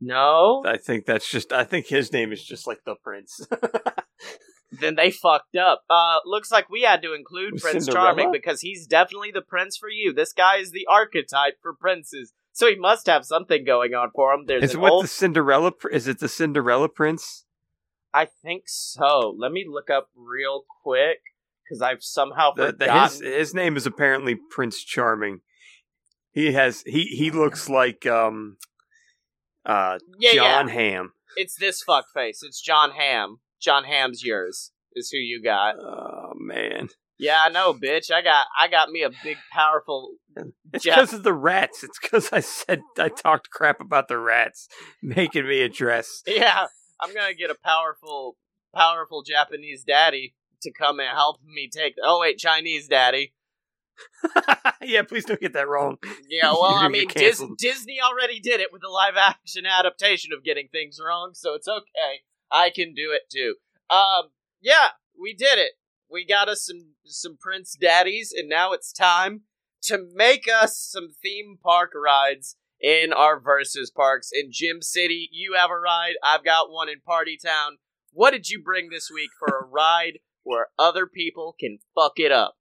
No, 0.00 0.62
I 0.66 0.78
think 0.78 1.06
that's 1.06 1.30
just. 1.30 1.52
I 1.52 1.64
think 1.64 1.86
his 1.86 2.12
name 2.12 2.32
is 2.32 2.42
just 2.42 2.66
like 2.66 2.80
the 2.84 2.96
Prince. 3.02 3.46
then 4.80 4.94
they 4.96 5.10
fucked 5.10 5.56
up. 5.56 5.84
Uh, 5.90 6.18
looks 6.24 6.50
like 6.50 6.68
we 6.70 6.82
had 6.82 7.02
to 7.02 7.14
include 7.14 7.56
Prince 7.60 7.86
Cinderella? 7.86 8.08
Charming 8.14 8.32
because 8.32 8.60
he's 8.60 8.86
definitely 8.86 9.30
the 9.30 9.42
prince 9.42 9.76
for 9.76 9.88
you. 9.88 10.12
This 10.12 10.32
guy 10.32 10.56
is 10.56 10.70
the 10.72 10.86
archetype 10.90 11.58
for 11.62 11.72
princes, 11.74 12.32
so 12.52 12.66
he 12.68 12.76
must 12.76 13.06
have 13.06 13.24
something 13.24 13.64
going 13.64 13.94
on 13.94 14.10
for 14.14 14.32
him. 14.32 14.44
There's 14.46 14.64
Is 14.64 14.74
it 14.74 14.78
what 14.80 14.92
old. 14.92 15.04
the 15.04 15.08
Cinderella? 15.08 15.72
pr- 15.72 15.88
Is 15.88 16.06
it 16.08 16.18
the 16.18 16.28
Cinderella 16.28 16.88
prince? 16.88 17.44
I 18.12 18.26
think 18.26 18.64
so. 18.66 19.34
Let 19.36 19.50
me 19.52 19.64
look 19.68 19.90
up 19.90 20.08
real 20.14 20.64
quick 20.82 21.18
because 21.64 21.82
I've 21.82 22.02
somemew 22.02 22.34
The, 22.56 22.72
the, 22.72 22.84
his 22.92 23.16
forgotten. 23.16 23.38
his 23.38 23.54
name 23.54 23.76
is 23.76 23.86
apparently 23.86 24.36
Prince 24.50 24.84
Charming. 24.84 25.40
He 26.32 26.52
has 26.52 26.82
he 26.86 27.04
he 27.04 27.30
looks 27.30 27.68
like 27.68 28.06
um 28.06 28.56
uh 29.66 29.98
yeah, 30.18 30.32
John 30.34 30.68
yeah. 30.68 30.74
Ham. 30.74 31.12
It's 31.36 31.56
this 31.56 31.82
fuckface. 31.84 32.38
It's 32.42 32.60
Jon 32.60 32.92
Hamm. 32.92 33.38
Jon 33.64 33.84
Hamm's 33.84 34.22
yours. 34.22 34.70
Is 34.96 35.10
who 35.10 35.18
you 35.18 35.42
got. 35.42 35.76
Oh 35.80 36.34
man, 36.36 36.88
Yeah, 37.18 37.38
I 37.42 37.48
know, 37.48 37.74
bitch. 37.74 38.12
I 38.12 38.22
got 38.22 38.46
I 38.58 38.68
got 38.68 38.90
me 38.90 39.02
a 39.02 39.10
big, 39.24 39.38
powerful. 39.52 40.12
it's 40.72 40.84
because 40.84 41.12
of 41.12 41.24
the 41.24 41.32
rats. 41.32 41.82
It's 41.82 41.98
because 41.98 42.32
I 42.32 42.38
said 42.40 42.82
I 42.98 43.08
talked 43.08 43.50
crap 43.50 43.80
about 43.80 44.06
the 44.06 44.18
rats, 44.18 44.68
making 45.02 45.48
me 45.48 45.62
address. 45.62 46.22
Yeah, 46.28 46.66
I'm 47.00 47.12
gonna 47.12 47.34
get 47.34 47.50
a 47.50 47.56
powerful, 47.56 48.36
powerful 48.72 49.24
Japanese 49.24 49.82
daddy 49.82 50.36
to 50.62 50.72
come 50.72 51.00
and 51.00 51.08
help 51.08 51.40
me 51.44 51.68
take. 51.68 51.94
Oh 52.02 52.20
wait, 52.20 52.38
Chinese 52.38 52.86
daddy. 52.86 53.34
yeah, 54.82 55.02
please 55.02 55.24
don't 55.24 55.40
get 55.40 55.54
that 55.54 55.68
wrong. 55.68 55.96
Yeah, 56.28 56.52
well, 56.52 56.64
I 56.78 56.88
mean, 56.88 57.08
Dis- 57.08 57.42
Disney 57.58 57.98
already 58.00 58.38
did 58.40 58.60
it 58.60 58.72
with 58.72 58.82
the 58.82 58.88
live 58.88 59.16
action 59.16 59.66
adaptation 59.66 60.32
of 60.32 60.44
getting 60.44 60.68
things 60.68 60.98
wrong, 61.04 61.32
so 61.34 61.54
it's 61.54 61.68
okay. 61.68 62.22
I 62.54 62.70
can 62.70 62.94
do 62.94 63.10
it 63.10 63.22
too. 63.30 63.56
Um, 63.90 64.30
yeah, 64.62 64.90
we 65.20 65.34
did 65.34 65.58
it. 65.58 65.72
We 66.10 66.24
got 66.24 66.48
us 66.48 66.64
some 66.64 66.94
some 67.04 67.36
Prince 67.38 67.76
daddies, 67.78 68.32
and 68.34 68.48
now 68.48 68.72
it's 68.72 68.92
time 68.92 69.42
to 69.82 69.98
make 70.14 70.46
us 70.48 70.78
some 70.78 71.08
theme 71.20 71.58
park 71.62 71.90
rides 71.94 72.56
in 72.80 73.12
our 73.12 73.40
versus 73.40 73.90
parks 73.90 74.30
in 74.32 74.50
Jim 74.50 74.80
City. 74.80 75.28
You 75.32 75.54
have 75.54 75.70
a 75.70 75.78
ride. 75.78 76.14
I've 76.22 76.44
got 76.44 76.70
one 76.70 76.88
in 76.88 77.00
Party 77.00 77.36
Town. 77.42 77.78
What 78.12 78.30
did 78.30 78.48
you 78.48 78.62
bring 78.62 78.90
this 78.90 79.10
week 79.12 79.30
for 79.38 79.48
a 79.48 79.66
ride 79.66 80.20
where 80.44 80.68
other 80.78 81.06
people 81.06 81.56
can 81.58 81.78
fuck 81.94 82.12
it 82.16 82.30
up? 82.30 82.54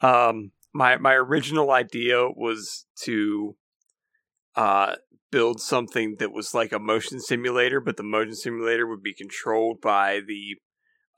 Um, 0.00 0.52
my 0.72 0.96
my 0.98 1.14
original 1.14 1.72
idea 1.72 2.28
was 2.28 2.86
to 3.02 3.56
uh 4.56 4.96
build 5.30 5.60
something 5.60 6.16
that 6.18 6.32
was 6.32 6.54
like 6.54 6.72
a 6.72 6.78
motion 6.78 7.20
simulator, 7.20 7.80
but 7.80 7.96
the 7.96 8.02
motion 8.02 8.34
simulator 8.34 8.86
would 8.86 9.02
be 9.02 9.14
controlled 9.14 9.80
by 9.80 10.20
the 10.26 10.56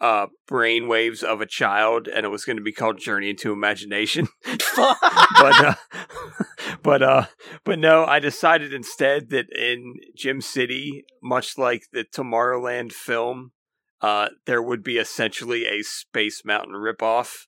uh 0.01 0.27
brain 0.47 0.88
waves 0.88 1.23
of 1.23 1.40
a 1.40 1.47
child, 1.47 2.09
and 2.09 2.27
it 2.27 2.31
was 2.31 2.45
going 2.45 2.57
to 2.59 2.62
be 2.62 2.73
called 2.73 2.99
Journey 2.99 3.31
into 3.31 3.53
Imagination. 3.53 4.29
but 4.77 5.64
uh, 5.64 5.75
but 6.83 7.03
uh 7.03 7.27
but 7.64 7.79
no 7.79 8.05
i 8.05 8.18
decided 8.18 8.73
instead 8.73 9.31
that 9.31 9.47
in 9.57 9.95
jim 10.16 10.40
city 10.40 11.05
much 11.23 11.57
like 11.59 11.85
the 11.92 12.05
tomorrowland 12.05 12.92
film 12.92 13.53
uh 14.01 14.29
there 14.47 14.62
would 14.62 14.83
be 14.83 14.99
essentially 14.99 15.66
a 15.66 15.83
space 15.83 16.45
mountain 16.45 16.75
ripoff 16.75 17.47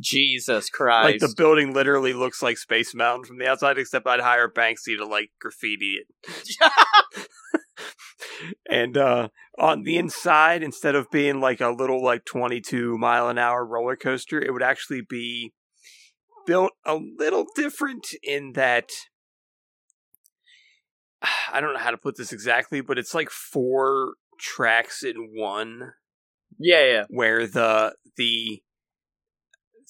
Jesus 0.00 0.68
Christ! 0.68 1.22
like 1.22 1.30
the 1.30 1.34
building 1.36 1.72
literally 1.72 2.12
looks 2.12 2.42
like 2.42 2.58
space 2.58 2.94
mountain 2.94 3.24
from 3.24 3.38
the 3.38 3.48
outside 3.48 3.78
except 3.78 4.06
i'd 4.06 4.20
hire 4.20 4.50
banksy 4.50 4.96
to 4.96 5.04
like 5.04 5.30
graffiti 5.40 5.96
it 5.96 6.68
and 8.70 8.96
uh 8.96 9.28
on 9.58 9.82
the 9.82 9.96
inside 9.96 10.62
instead 10.62 10.94
of 10.94 11.10
being 11.10 11.40
like 11.40 11.60
a 11.60 11.70
little 11.70 12.02
like 12.02 12.24
22 12.24 12.96
mile 12.98 13.28
an 13.28 13.38
hour 13.38 13.64
roller 13.64 13.96
coaster 13.96 14.40
it 14.40 14.52
would 14.52 14.62
actually 14.62 15.02
be 15.08 15.52
built 16.46 16.72
a 16.84 16.98
little 17.18 17.44
different 17.54 18.08
in 18.22 18.52
that 18.52 18.90
I 21.52 21.60
don't 21.60 21.72
know 21.72 21.80
how 21.80 21.90
to 21.90 21.98
put 21.98 22.16
this 22.16 22.32
exactly, 22.32 22.80
but 22.80 22.98
it's 22.98 23.14
like 23.14 23.30
four 23.30 24.14
tracks 24.38 25.02
in 25.02 25.32
one 25.34 25.92
yeah, 26.58 26.84
yeah. 26.84 27.04
where 27.08 27.46
the 27.46 27.94
the 28.16 28.62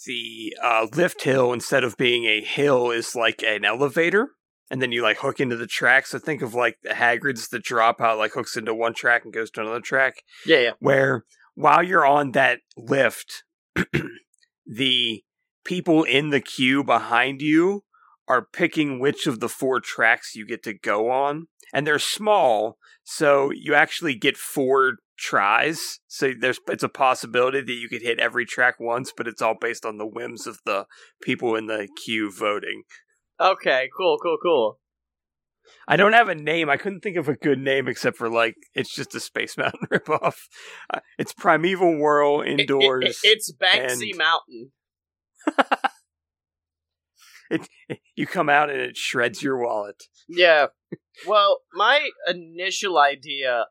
the 0.04 0.54
uh, 0.62 0.86
lift 0.94 1.22
hill 1.22 1.52
instead 1.52 1.84
of 1.84 1.96
being 1.96 2.24
a 2.26 2.42
hill 2.42 2.90
is 2.90 3.14
like 3.14 3.42
an 3.42 3.64
elevator 3.64 4.28
and 4.70 4.82
then 4.82 4.92
you 4.92 5.02
like 5.02 5.18
hook 5.18 5.40
into 5.40 5.56
the 5.56 5.66
track 5.66 6.06
so 6.06 6.18
think 6.18 6.42
of 6.42 6.54
like 6.54 6.76
the 6.82 6.90
hagrid's 6.90 7.48
the 7.48 7.58
drop 7.58 8.00
out 8.00 8.18
like 8.18 8.32
hooks 8.32 8.56
into 8.56 8.74
one 8.74 8.92
track 8.94 9.24
and 9.24 9.32
goes 9.32 9.50
to 9.50 9.60
another 9.60 9.80
track 9.80 10.16
Yeah, 10.44 10.58
yeah. 10.58 10.70
where 10.80 11.24
while 11.54 11.82
you're 11.82 12.04
on 12.06 12.32
that 12.32 12.60
lift, 12.76 13.42
the 14.66 15.22
people 15.64 16.04
in 16.04 16.30
the 16.30 16.40
queue 16.40 16.84
behind 16.84 17.40
you 17.40 17.82
are 18.28 18.46
picking 18.52 18.98
which 19.00 19.26
of 19.26 19.40
the 19.40 19.48
four 19.48 19.80
tracks 19.80 20.34
you 20.34 20.46
get 20.46 20.62
to 20.64 20.74
go 20.74 21.10
on. 21.10 21.46
And 21.72 21.86
they're 21.86 21.98
small, 21.98 22.76
so 23.04 23.50
you 23.52 23.74
actually 23.74 24.14
get 24.14 24.36
four 24.36 24.98
tries. 25.18 26.00
So 26.06 26.32
there's 26.38 26.58
it's 26.68 26.82
a 26.82 26.88
possibility 26.88 27.60
that 27.60 27.72
you 27.72 27.88
could 27.88 28.02
hit 28.02 28.18
every 28.18 28.44
track 28.46 28.76
once, 28.80 29.12
but 29.16 29.26
it's 29.28 29.42
all 29.42 29.56
based 29.60 29.84
on 29.86 29.98
the 29.98 30.06
whims 30.06 30.46
of 30.46 30.58
the 30.64 30.86
people 31.22 31.54
in 31.56 31.66
the 31.66 31.88
queue 32.04 32.30
voting. 32.32 32.82
Okay, 33.40 33.88
cool, 33.96 34.18
cool, 34.22 34.38
cool. 34.42 34.78
I 35.88 35.96
don't 35.96 36.12
have 36.12 36.28
a 36.28 36.34
name. 36.34 36.70
I 36.70 36.76
couldn't 36.76 37.00
think 37.00 37.16
of 37.16 37.28
a 37.28 37.34
good 37.34 37.58
name 37.58 37.88
except 37.88 38.16
for 38.16 38.30
like 38.30 38.54
it's 38.74 38.94
just 38.94 39.14
a 39.14 39.20
Space 39.20 39.56
Mountain 39.58 39.88
ripoff. 39.90 40.36
Uh, 40.92 41.00
it's 41.18 41.32
Primeval 41.32 41.98
Whirl 41.98 42.40
It- 42.42 42.52
it- 42.52 42.60
indoors. 42.60 43.20
it- 43.24 43.28
it's 43.28 43.52
Banksy 43.52 44.10
and- 44.10 44.18
Mountain. 44.18 44.72
It, 47.48 47.68
you 48.16 48.26
come 48.26 48.48
out 48.48 48.70
and 48.70 48.80
it 48.80 48.96
shreds 48.96 49.40
your 49.42 49.56
wallet. 49.62 50.02
Yeah. 50.28 50.66
Well, 51.28 51.60
my 51.74 52.10
initial 52.26 52.98
idea, 52.98 53.66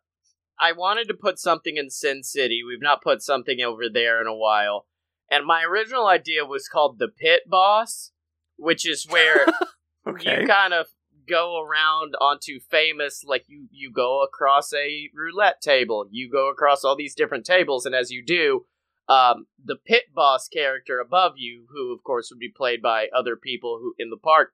I 0.60 0.72
wanted 0.72 1.08
to 1.10 1.14
put 1.14 1.40
something 1.40 1.78
in 1.78 1.90
Sin 1.90 2.24
City. 2.24 2.62
We've 2.66 2.82
not 2.82 3.04
put 3.04 3.22
something 3.22 3.62
over 3.62 3.84
there 3.92 4.22
in 4.22 4.28
a 4.28 4.36
while. 4.36 4.86
And 5.30 5.46
my 5.46 5.64
original 5.64 6.08
idea 6.08 6.46
was 6.46 6.68
called 6.68 7.00
the 7.00 7.08
Pit 7.08 7.42
Boss, 7.48 8.12
which 8.58 8.88
is 8.88 9.06
where 9.10 9.46
Okay. 10.08 10.42
you 10.42 10.48
kind 10.48 10.74
of 10.74 10.88
go 11.28 11.60
around 11.60 12.14
onto 12.22 12.60
famous 12.60 13.24
like 13.26 13.44
you 13.48 13.68
you 13.72 13.92
go 13.92 14.22
across 14.24 14.72
a 14.74 15.10
roulette 15.16 15.60
table 15.62 16.06
you 16.12 16.30
go 16.30 16.52
across 16.52 16.84
all 16.84 16.96
these 16.96 17.16
different 17.16 17.44
tables 17.44 17.86
and 17.88 17.96
as 17.96 18.12
you 18.12 18.24
do 18.24 18.66
um, 19.10 19.48
the 19.64 19.76
pit 19.76 20.04
boss 20.14 20.48
character 20.48 21.00
above 21.00 21.34
you 21.38 21.66
who 21.72 21.92
of 21.92 22.04
course 22.04 22.30
would 22.32 22.38
be 22.40 22.54
played 22.56 22.82
by 22.82 23.08
other 23.16 23.36
people 23.36 23.80
who 23.82 23.96
in 23.98 24.12
the 24.12 24.18
park 24.18 24.54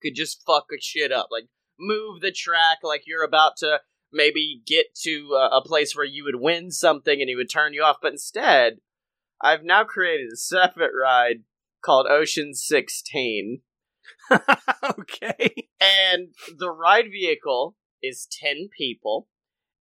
could 0.00 0.14
just 0.14 0.42
fuck 0.46 0.66
a 0.72 0.80
shit 0.80 1.10
up 1.10 1.26
like 1.32 1.48
move 1.80 2.20
the 2.20 2.30
track 2.30 2.78
like 2.84 3.02
you're 3.04 3.24
about 3.24 3.56
to 3.56 3.80
maybe 4.12 4.62
get 4.66 4.94
to 5.02 5.34
uh, 5.34 5.56
a 5.56 5.62
place 5.62 5.94
where 5.94 6.06
you 6.06 6.24
would 6.24 6.40
win 6.40 6.70
something 6.70 7.20
and 7.20 7.28
he 7.28 7.36
would 7.36 7.50
turn 7.50 7.74
you 7.74 7.82
off. 7.82 7.98
But 8.00 8.12
instead 8.12 8.78
i've 9.40 9.64
now 9.64 9.84
created 9.84 10.28
a 10.32 10.36
separate 10.36 10.92
ride 10.98 11.42
called 11.84 12.06
ocean 12.08 12.54
16 12.54 13.60
okay. 14.98 15.68
and 15.80 16.28
the 16.56 16.70
ride 16.70 17.06
vehicle 17.10 17.76
is 18.02 18.26
10 18.40 18.68
people 18.76 19.28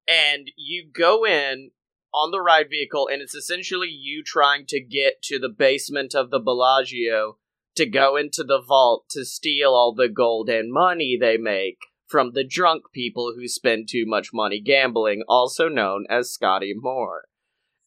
and 0.08 0.52
you 0.58 0.88
go 0.92 1.26
in 1.26 1.72
on 2.14 2.32
the 2.32 2.42
ride 2.42 2.70
vehicle 2.70 3.08
and 3.12 3.22
it's 3.22 3.36
essentially 3.36 3.90
you 3.90 4.24
trying 4.24 4.66
to 4.66 4.80
get 4.80 5.22
to 5.22 5.40
the 5.40 5.50
basement 5.50 6.16
of 6.16 6.30
the 6.30 6.40
Bellagio 6.40 7.38
to 7.76 7.86
go 7.86 8.16
into 8.16 8.44
the 8.44 8.62
vault 8.62 9.06
to 9.10 9.24
steal 9.24 9.70
all 9.70 9.94
the 9.94 10.10
gold 10.10 10.50
and 10.50 10.72
money 10.72 11.18
they 11.20 11.38
make 11.38 11.78
from 12.08 12.32
the 12.32 12.44
drunk 12.44 12.92
people 12.92 13.34
who 13.36 13.48
spend 13.48 13.88
too 13.88 14.06
much 14.06 14.30
money 14.34 14.60
gambling 14.60 15.24
also 15.28 15.68
known 15.68 16.06
as 16.10 16.32
Scotty 16.32 16.74
Moore. 16.76 17.26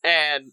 And 0.05 0.53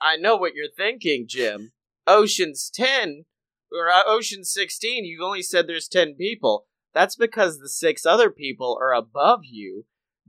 I 0.00 0.16
know 0.16 0.36
what 0.36 0.54
you're 0.54 0.66
thinking, 0.68 1.26
Jim. 1.28 1.72
Ocean's 2.06 2.70
10 2.74 3.24
or 3.72 3.88
uh, 3.88 4.02
Ocean 4.06 4.44
16, 4.44 5.04
you've 5.04 5.22
only 5.22 5.42
said 5.42 5.66
there's 5.66 5.88
10 5.88 6.14
people. 6.14 6.66
That's 6.92 7.16
because 7.16 7.58
the 7.58 7.68
six 7.68 8.04
other 8.04 8.30
people 8.30 8.78
are 8.80 8.92
above 8.92 9.40
you 9.44 9.86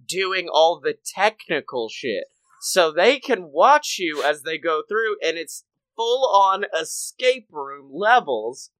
doing 0.08 0.48
all 0.52 0.80
the 0.80 0.95
technical 1.06 1.89
shit. 1.89 2.26
So 2.62 2.91
they 2.91 3.19
can 3.19 3.52
watch 3.52 3.98
you 4.00 4.24
as 4.24 4.41
they 4.41 4.58
go 4.58 4.82
through, 4.88 5.17
and 5.24 5.38
it's 5.38 5.65
full 5.95 6.28
on 6.28 6.65
escape 6.80 7.48
room 7.52 7.91
levels 7.93 8.71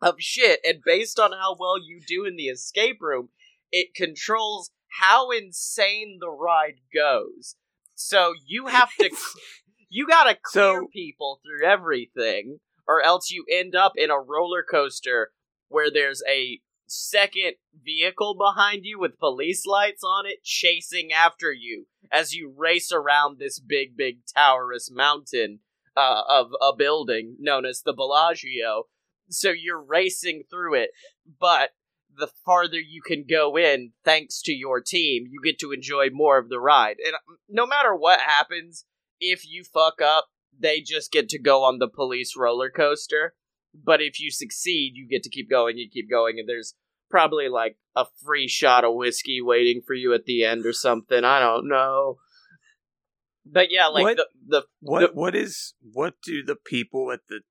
of 0.00 0.14
shit. 0.18 0.60
And 0.64 0.80
based 0.82 1.18
on 1.18 1.32
how 1.32 1.56
well 1.58 1.78
you 1.78 2.00
do 2.00 2.24
in 2.24 2.36
the 2.36 2.46
escape 2.46 2.98
room, 3.00 3.28
it 3.76 3.94
controls 3.94 4.70
how 5.00 5.30
insane 5.30 6.18
the 6.20 6.30
ride 6.30 6.76
goes. 6.94 7.56
So 7.94 8.32
you 8.46 8.66
have 8.68 8.90
to. 9.00 9.10
You 9.88 10.08
gotta 10.08 10.36
clear 10.42 10.80
So- 10.80 10.88
people 10.92 11.40
through 11.44 11.64
everything, 11.66 12.58
or 12.88 13.00
else 13.02 13.30
you 13.30 13.44
end 13.50 13.76
up 13.76 13.92
in 13.96 14.10
a 14.10 14.18
roller 14.18 14.64
coaster 14.68 15.30
where 15.68 15.90
there's 15.92 16.22
a 16.28 16.60
second 16.88 17.54
vehicle 17.84 18.34
behind 18.36 18.80
you 18.84 18.98
with 18.98 19.18
police 19.18 19.64
lights 19.64 20.02
on 20.04 20.26
it 20.26 20.42
chasing 20.42 21.12
after 21.12 21.52
you 21.52 21.86
as 22.10 22.34
you 22.34 22.52
race 22.56 22.90
around 22.90 23.38
this 23.38 23.60
big, 23.60 23.96
big 23.96 24.18
towerous 24.34 24.90
mountain 24.90 25.60
uh, 25.96 26.22
of 26.28 26.48
a 26.60 26.74
building 26.76 27.36
known 27.38 27.64
as 27.64 27.82
the 27.82 27.92
Bellagio. 27.92 28.84
So 29.30 29.50
you're 29.50 29.82
racing 29.82 30.42
through 30.50 30.74
it, 30.74 30.90
but 31.40 31.70
the 32.16 32.28
farther 32.44 32.78
you 32.80 33.02
can 33.02 33.24
go 33.28 33.56
in, 33.56 33.92
thanks 34.04 34.40
to 34.42 34.52
your 34.52 34.80
team, 34.80 35.26
you 35.30 35.40
get 35.44 35.58
to 35.60 35.72
enjoy 35.72 36.08
more 36.10 36.38
of 36.38 36.48
the 36.48 36.58
ride. 36.60 36.96
And 37.04 37.14
um, 37.14 37.38
no 37.48 37.66
matter 37.66 37.94
what 37.94 38.20
happens, 38.20 38.84
if 39.20 39.46
you 39.46 39.64
fuck 39.64 40.00
up, 40.00 40.26
they 40.58 40.80
just 40.80 41.12
get 41.12 41.28
to 41.30 41.38
go 41.38 41.62
on 41.62 41.78
the 41.78 41.88
police 41.88 42.34
roller 42.36 42.70
coaster. 42.70 43.34
But 43.74 44.00
if 44.00 44.18
you 44.18 44.30
succeed, 44.30 44.92
you 44.94 45.06
get 45.06 45.22
to 45.24 45.30
keep 45.30 45.50
going 45.50 45.76
and 45.78 45.90
keep 45.90 46.08
going, 46.10 46.38
and 46.38 46.48
there's 46.48 46.74
probably 47.10 47.48
like 47.48 47.76
a 47.94 48.06
free 48.24 48.48
shot 48.48 48.84
of 48.84 48.94
whiskey 48.94 49.40
waiting 49.42 49.82
for 49.86 49.94
you 49.94 50.14
at 50.14 50.24
the 50.24 50.44
end 50.44 50.64
or 50.64 50.72
something. 50.72 51.24
I 51.24 51.38
don't 51.40 51.68
know. 51.68 52.16
But 53.44 53.70
yeah, 53.70 53.86
like 53.86 54.02
What- 54.04 54.16
the 54.16 54.26
the 54.46 54.62
What 54.80 55.00
the- 55.00 55.12
what 55.20 55.34
is 55.36 55.74
what 55.80 56.14
do 56.22 56.42
the 56.42 56.56
people 56.56 57.12
at 57.12 57.20
the 57.28 57.42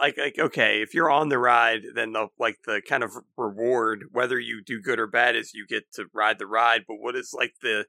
like 0.00 0.18
like 0.18 0.38
okay, 0.38 0.82
if 0.82 0.94
you're 0.94 1.10
on 1.10 1.28
the 1.28 1.38
ride, 1.38 1.82
then 1.94 2.12
the 2.12 2.28
like 2.38 2.58
the 2.66 2.80
kind 2.86 3.02
of 3.02 3.12
reward, 3.36 4.04
whether 4.12 4.38
you 4.38 4.62
do 4.64 4.80
good 4.80 4.98
or 4.98 5.06
bad, 5.06 5.36
is 5.36 5.54
you 5.54 5.66
get 5.66 5.92
to 5.94 6.06
ride 6.12 6.38
the 6.38 6.46
ride. 6.46 6.84
But 6.86 6.96
what 7.00 7.16
is 7.16 7.34
like 7.36 7.54
the 7.62 7.86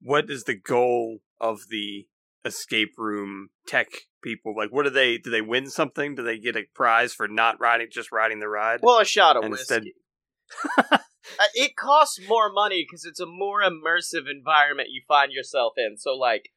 what 0.00 0.30
is 0.30 0.44
the 0.44 0.56
goal 0.56 1.18
of 1.40 1.60
the 1.70 2.06
escape 2.44 2.94
room 2.98 3.48
tech 3.66 3.88
people? 4.22 4.54
Like, 4.56 4.70
what 4.70 4.84
do 4.84 4.90
they 4.90 5.18
do? 5.18 5.30
They 5.30 5.40
win 5.40 5.70
something? 5.70 6.14
Do 6.14 6.22
they 6.22 6.38
get 6.38 6.56
a 6.56 6.64
prize 6.74 7.14
for 7.14 7.28
not 7.28 7.60
riding, 7.60 7.88
just 7.90 8.12
riding 8.12 8.40
the 8.40 8.48
ride? 8.48 8.80
well, 8.82 9.00
a 9.00 9.04
shot 9.04 9.36
of 9.36 9.44
And 9.44 9.52
whiskey. 9.52 9.94
Uh, 11.40 11.44
it 11.54 11.74
costs 11.74 12.20
more 12.28 12.52
money 12.52 12.84
because 12.84 13.06
it's 13.06 13.18
a 13.18 13.26
more 13.26 13.62
immersive 13.62 14.30
environment 14.30 14.90
you 14.90 15.00
find 15.08 15.32
yourself 15.32 15.72
in. 15.76 15.96
So, 15.96 16.14
like, 16.14 16.50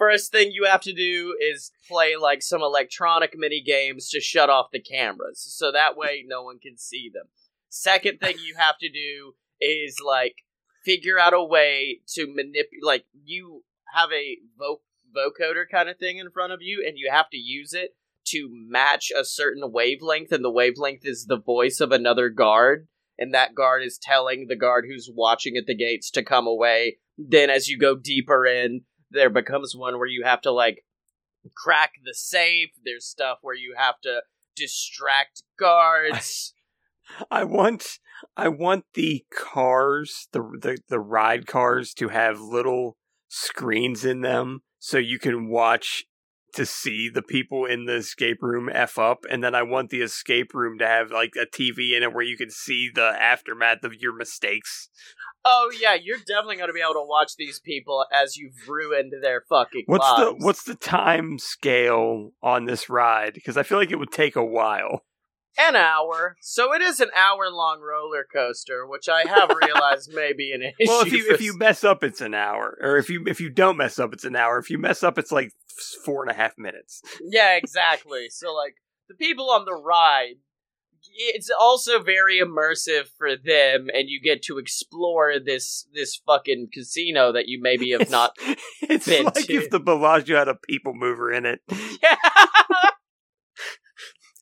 first 0.00 0.32
thing 0.32 0.50
you 0.50 0.64
have 0.64 0.80
to 0.80 0.92
do 0.92 1.36
is 1.40 1.70
play 1.86 2.16
like 2.16 2.42
some 2.42 2.62
electronic 2.62 3.34
mini 3.36 3.62
games 3.62 4.08
to 4.08 4.20
shut 4.20 4.50
off 4.50 4.72
the 4.72 4.80
cameras, 4.80 5.46
so 5.56 5.70
that 5.70 5.96
way 5.96 6.24
no 6.26 6.42
one 6.42 6.58
can 6.58 6.76
see 6.76 7.10
them. 7.12 7.26
Second 7.68 8.18
thing 8.18 8.36
you 8.44 8.54
have 8.56 8.78
to 8.78 8.90
do 8.90 9.34
is 9.60 9.98
like 10.04 10.36
figure 10.84 11.18
out 11.18 11.34
a 11.34 11.44
way 11.44 12.00
to 12.14 12.26
manipulate. 12.26 12.82
Like, 12.82 13.04
you 13.24 13.62
have 13.94 14.10
a 14.10 14.38
vo- 14.58 14.80
vocoder 15.14 15.64
kind 15.70 15.88
of 15.88 15.98
thing 15.98 16.16
in 16.16 16.30
front 16.30 16.52
of 16.52 16.60
you, 16.62 16.82
and 16.86 16.96
you 16.96 17.10
have 17.12 17.28
to 17.30 17.36
use 17.36 17.74
it 17.74 17.90
to 18.28 18.48
match 18.50 19.12
a 19.16 19.24
certain 19.24 19.70
wavelength, 19.70 20.32
and 20.32 20.44
the 20.44 20.50
wavelength 20.50 21.04
is 21.04 21.26
the 21.26 21.40
voice 21.40 21.80
of 21.80 21.92
another 21.92 22.30
guard 22.30 22.88
and 23.20 23.34
that 23.34 23.54
guard 23.54 23.82
is 23.82 23.98
telling 23.98 24.46
the 24.48 24.56
guard 24.56 24.86
who's 24.88 25.10
watching 25.14 25.56
at 25.56 25.66
the 25.66 25.76
gates 25.76 26.10
to 26.10 26.24
come 26.24 26.46
away. 26.46 26.96
Then, 27.18 27.50
as 27.50 27.68
you 27.68 27.78
go 27.78 27.94
deeper 27.94 28.46
in, 28.46 28.80
there 29.10 29.30
becomes 29.30 29.74
one 29.74 29.98
where 29.98 30.08
you 30.08 30.24
have 30.24 30.40
to 30.42 30.50
like 30.50 30.84
crack 31.54 31.92
the 32.04 32.14
safe. 32.14 32.70
There's 32.84 33.06
stuff 33.06 33.38
where 33.42 33.54
you 33.54 33.74
have 33.76 34.00
to 34.02 34.22
distract 34.56 35.42
guards. 35.58 36.54
I 37.30 37.44
want 37.44 37.98
I 38.36 38.48
want 38.48 38.84
the 38.94 39.24
cars, 39.32 40.28
the 40.32 40.40
the 40.40 40.78
the 40.88 41.00
ride 41.00 41.46
cars 41.46 41.94
to 41.94 42.08
have 42.08 42.40
little 42.40 42.96
screens 43.28 44.04
in 44.04 44.20
them 44.20 44.60
so 44.78 44.98
you 44.98 45.18
can 45.18 45.48
watch 45.48 46.04
to 46.54 46.66
see 46.66 47.08
the 47.08 47.22
people 47.22 47.64
in 47.64 47.84
the 47.86 47.96
escape 47.96 48.38
room 48.42 48.68
f 48.72 48.98
up 48.98 49.24
and 49.30 49.42
then 49.42 49.54
I 49.54 49.62
want 49.62 49.90
the 49.90 50.02
escape 50.02 50.54
room 50.54 50.78
to 50.78 50.86
have 50.86 51.10
like 51.10 51.32
a 51.40 51.46
TV 51.46 51.96
in 51.96 52.02
it 52.02 52.12
where 52.12 52.24
you 52.24 52.36
can 52.36 52.50
see 52.50 52.90
the 52.94 53.14
aftermath 53.20 53.84
of 53.84 53.94
your 53.94 54.14
mistakes. 54.14 54.88
oh 55.44 55.70
yeah, 55.80 55.94
you're 55.94 56.18
definitely 56.18 56.56
going 56.56 56.68
to 56.68 56.74
be 56.74 56.80
able 56.80 56.94
to 56.94 57.06
watch 57.06 57.32
these 57.36 57.58
people 57.60 58.04
as 58.12 58.36
you've 58.36 58.68
ruined 58.68 59.12
their 59.22 59.42
fucking 59.48 59.84
What's 59.86 60.04
lives. 60.04 60.20
the 60.38 60.44
what's 60.44 60.62
the 60.64 60.74
time 60.74 61.38
scale 61.38 62.30
on 62.42 62.66
this 62.66 62.88
ride 62.90 63.34
because 63.34 63.56
I 63.56 63.62
feel 63.62 63.78
like 63.78 63.90
it 63.90 63.98
would 63.98 64.12
take 64.12 64.36
a 64.36 64.44
while. 64.44 65.02
An 65.58 65.76
hour? 65.76 66.36
So 66.40 66.72
it 66.74 66.82
is 66.82 67.00
an 67.00 67.10
hour 67.16 67.50
long 67.50 67.80
roller 67.80 68.24
coaster, 68.32 68.86
which 68.86 69.08
I 69.08 69.22
have 69.28 69.50
realized 69.66 70.12
may 70.12 70.32
be 70.32 70.52
an 70.52 70.62
issue. 70.62 70.88
Well, 70.90 71.06
if 71.06 71.12
you 71.12 71.24
for 71.26 71.34
if 71.34 71.40
you 71.40 71.56
mess 71.58 71.84
up, 71.84 72.02
it's 72.04 72.20
an 72.20 72.34
hour, 72.34 72.78
or 72.80 72.96
if 72.96 73.08
you 73.10 73.24
if 73.26 73.40
you 73.40 73.50
don't 73.50 73.76
mess 73.76 73.98
up, 73.98 74.12
it's 74.12 74.24
an 74.24 74.36
hour. 74.36 74.58
If 74.58 74.70
you 74.70 74.78
mess 74.78 75.02
up, 75.02 75.18
it's 75.18 75.32
like 75.32 75.52
four 76.04 76.22
and 76.22 76.30
a 76.30 76.34
half 76.34 76.52
minutes. 76.58 77.02
Yeah, 77.22 77.56
exactly. 77.56 78.28
So 78.30 78.54
like 78.54 78.76
the 79.08 79.14
people 79.14 79.50
on 79.50 79.64
the 79.64 79.74
ride 79.74 80.34
it's 81.16 81.50
also 81.58 82.02
very 82.02 82.38
immersive 82.40 83.06
for 83.16 83.30
them 83.34 83.88
and 83.94 84.08
you 84.10 84.20
get 84.22 84.42
to 84.42 84.58
explore 84.58 85.40
this 85.42 85.86
this 85.94 86.20
fucking 86.26 86.68
casino 86.74 87.32
that 87.32 87.48
you 87.48 87.58
maybe 87.60 87.90
have 87.92 88.10
not 88.10 88.36
It's 88.82 89.06
been 89.06 89.24
like 89.24 89.46
to. 89.46 89.54
if 89.54 89.70
the 89.70 89.80
Bellagio 89.80 90.36
had 90.36 90.48
a 90.48 90.54
people 90.54 90.92
mover 90.94 91.32
in 91.32 91.46
it, 91.46 91.60
Yeah. 92.02 92.16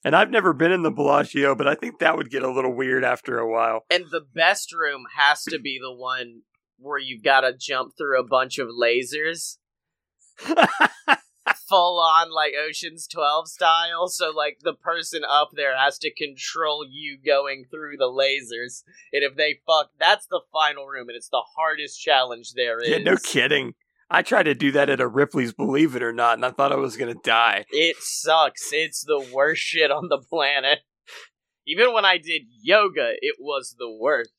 And 0.08 0.16
I've 0.16 0.30
never 0.30 0.54
been 0.54 0.72
in 0.72 0.80
the 0.80 0.90
Bellagio, 0.90 1.54
but 1.54 1.68
I 1.68 1.74
think 1.74 1.98
that 1.98 2.16
would 2.16 2.30
get 2.30 2.42
a 2.42 2.50
little 2.50 2.72
weird 2.72 3.04
after 3.04 3.38
a 3.38 3.46
while. 3.46 3.84
and 3.90 4.06
the 4.10 4.22
best 4.22 4.72
room 4.72 5.04
has 5.18 5.44
to 5.44 5.58
be 5.58 5.78
the 5.78 5.92
one 5.92 6.44
where 6.78 6.98
you've 6.98 7.22
got 7.22 7.42
to 7.42 7.52
jump 7.52 7.92
through 7.98 8.18
a 8.18 8.26
bunch 8.26 8.58
of 8.58 8.68
lasers 8.68 9.58
full 11.68 12.00
on 12.00 12.30
like 12.30 12.54
Ocean's 12.58 13.06
12 13.06 13.48
style. 13.48 14.08
So 14.08 14.30
like 14.30 14.60
the 14.62 14.72
person 14.72 15.24
up 15.28 15.50
there 15.52 15.76
has 15.76 15.98
to 15.98 16.10
control 16.10 16.86
you 16.88 17.18
going 17.22 17.66
through 17.70 17.98
the 17.98 18.04
lasers. 18.04 18.84
And 19.12 19.22
if 19.22 19.36
they 19.36 19.60
fuck, 19.66 19.90
that's 20.00 20.26
the 20.26 20.40
final 20.50 20.86
room, 20.86 21.10
and 21.10 21.16
it's 21.16 21.28
the 21.28 21.42
hardest 21.54 22.00
challenge 22.00 22.54
there 22.54 22.80
is. 22.80 22.88
yeah, 22.88 22.98
no 22.98 23.16
kidding. 23.16 23.74
I 24.10 24.22
tried 24.22 24.44
to 24.44 24.54
do 24.54 24.72
that 24.72 24.88
at 24.88 25.00
a 25.00 25.06
Ripley's 25.06 25.52
Believe 25.52 25.94
It 25.94 26.02
or 26.02 26.12
Not, 26.12 26.34
and 26.34 26.44
I 26.44 26.50
thought 26.50 26.72
I 26.72 26.76
was 26.76 26.96
gonna 26.96 27.14
die. 27.14 27.66
It 27.70 27.96
sucks. 28.00 28.72
It's 28.72 29.04
the 29.04 29.28
worst 29.32 29.60
shit 29.62 29.90
on 29.90 30.08
the 30.08 30.18
planet. 30.18 30.80
Even 31.66 31.92
when 31.92 32.06
I 32.06 32.16
did 32.16 32.42
yoga, 32.62 33.12
it 33.20 33.36
was 33.38 33.76
the 33.78 33.90
worst. 33.90 34.32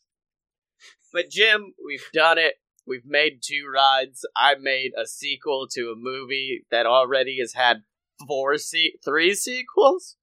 But 1.13 1.29
Jim, 1.29 1.73
we've 1.85 2.07
done 2.13 2.39
it. 2.39 2.55
We've 2.87 3.05
made 3.05 3.41
two 3.43 3.69
rides. 3.71 4.25
I 4.35 4.55
made 4.55 4.93
a 4.97 5.05
sequel 5.05 5.67
to 5.73 5.91
a 5.91 5.95
movie 5.95 6.65
that 6.71 6.87
already 6.87 7.37
has 7.39 7.53
had 7.53 7.83
four 8.27 8.57
se- 8.57 8.95
three 9.05 9.35
sequels. 9.35 10.15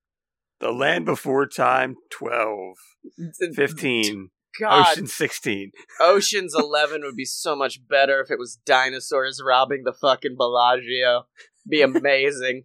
The 0.59 0.73
Land 0.73 1.05
Before 1.05 1.47
Time, 1.47 1.97
12, 2.11 2.77
15, 3.55 4.31
God, 4.61 4.93
Ocean 4.93 5.07
16. 5.07 5.73
Ocean's 6.01 6.55
Eleven 6.55 7.03
would 7.03 7.17
be 7.17 7.25
so 7.25 7.55
much 7.57 7.87
better 7.89 8.21
if 8.21 8.31
it 8.31 8.39
was 8.39 8.59
dinosaurs 8.67 9.41
robbing 9.45 9.83
the 9.85 9.93
fucking 9.93 10.37
Bellagio. 10.37 11.27
Be 11.69 11.83
amazing. 11.83 12.65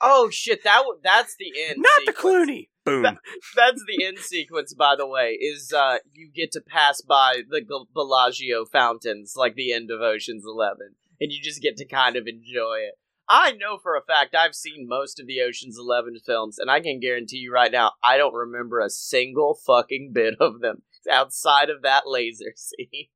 oh 0.00 0.30
shit! 0.30 0.64
That 0.64 0.78
w- 0.78 0.98
that's 1.02 1.34
the 1.38 1.52
end. 1.68 1.78
Not 1.78 2.06
the. 2.06 2.12
Clooney. 2.12 2.68
Boom. 2.84 3.02
That- 3.02 3.18
That's 3.54 3.82
the 3.86 4.04
end 4.04 4.18
sequence, 4.18 4.74
by 4.74 4.94
the 4.96 5.06
way. 5.06 5.32
Is 5.40 5.72
uh, 5.72 5.98
you 6.12 6.30
get 6.34 6.52
to 6.52 6.60
pass 6.60 7.00
by 7.02 7.42
the 7.48 7.62
Bellagio 7.94 8.64
fountains, 8.64 9.34
like 9.36 9.54
the 9.54 9.72
end 9.72 9.90
of 9.90 10.00
Ocean's 10.00 10.44
Eleven, 10.46 10.94
and 11.20 11.30
you 11.32 11.40
just 11.42 11.62
get 11.62 11.76
to 11.78 11.86
kind 11.86 12.16
of 12.16 12.26
enjoy 12.26 12.78
it. 12.88 12.94
I 13.28 13.52
know 13.52 13.76
for 13.76 13.94
a 13.94 14.02
fact 14.02 14.34
I've 14.34 14.54
seen 14.54 14.88
most 14.88 15.20
of 15.20 15.26
the 15.26 15.42
Ocean's 15.42 15.78
Eleven 15.78 16.18
films, 16.24 16.58
and 16.58 16.70
I 16.70 16.80
can 16.80 16.98
guarantee 16.98 17.38
you 17.38 17.52
right 17.52 17.70
now, 17.70 17.92
I 18.02 18.16
don't 18.16 18.34
remember 18.34 18.80
a 18.80 18.88
single 18.88 19.54
fucking 19.66 20.12
bit 20.14 20.34
of 20.40 20.60
them 20.60 20.82
outside 21.10 21.68
of 21.68 21.82
that 21.82 22.04
laser 22.06 22.52
scene. 22.56 23.08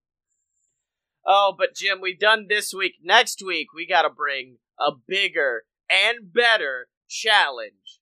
Oh, 1.25 1.55
but 1.57 1.75
Jim, 1.75 2.01
we've 2.01 2.19
done 2.19 2.47
this 2.49 2.75
week. 2.75 2.95
Next 3.03 3.43
week, 3.45 3.69
we 3.75 3.87
gotta 3.87 4.11
bring 4.11 4.59
a 4.79 4.91
bigger 5.07 5.63
and 5.89 6.33
better 6.33 6.89
challenge. 7.09 8.01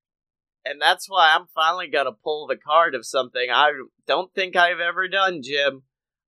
And 0.64 0.80
that's 0.80 1.08
why 1.08 1.32
I'm 1.34 1.46
finally 1.54 1.88
gonna 1.88 2.12
pull 2.12 2.46
the 2.46 2.56
card 2.56 2.94
of 2.94 3.06
something 3.06 3.50
I 3.50 3.70
don't 4.06 4.34
think 4.34 4.56
I've 4.56 4.80
ever 4.80 5.06
done, 5.06 5.42
Jim. 5.42 5.82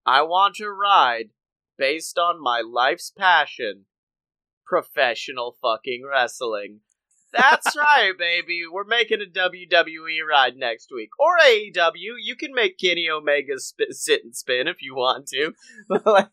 I 0.07 0.23
want 0.23 0.57
to 0.57 0.69
ride 0.69 1.31
based 1.77 2.19
on 2.19 2.43
my 2.43 2.61
life's 2.61 3.11
passion 3.11 3.87
professional 4.67 5.57
fucking 5.63 6.03
wrestling. 6.09 6.81
That's 7.33 7.75
right, 7.77 8.13
baby. 8.19 8.63
We're 8.71 8.85
making 8.85 9.21
a 9.23 9.31
WWE 9.39 10.19
ride 10.29 10.57
next 10.57 10.91
week. 10.95 11.11
Or 11.19 11.37
AEW. 11.45 12.15
You 12.23 12.37
can 12.37 12.53
make 12.53 12.79
Kenny 12.79 13.09
Omega 13.09 13.59
sp- 13.59 13.91
sit 13.91 14.23
and 14.25 14.37
spin 14.37 14.69
if 14.69 14.83
you 14.83 14.95
want 14.95 15.29
to. 15.29 15.53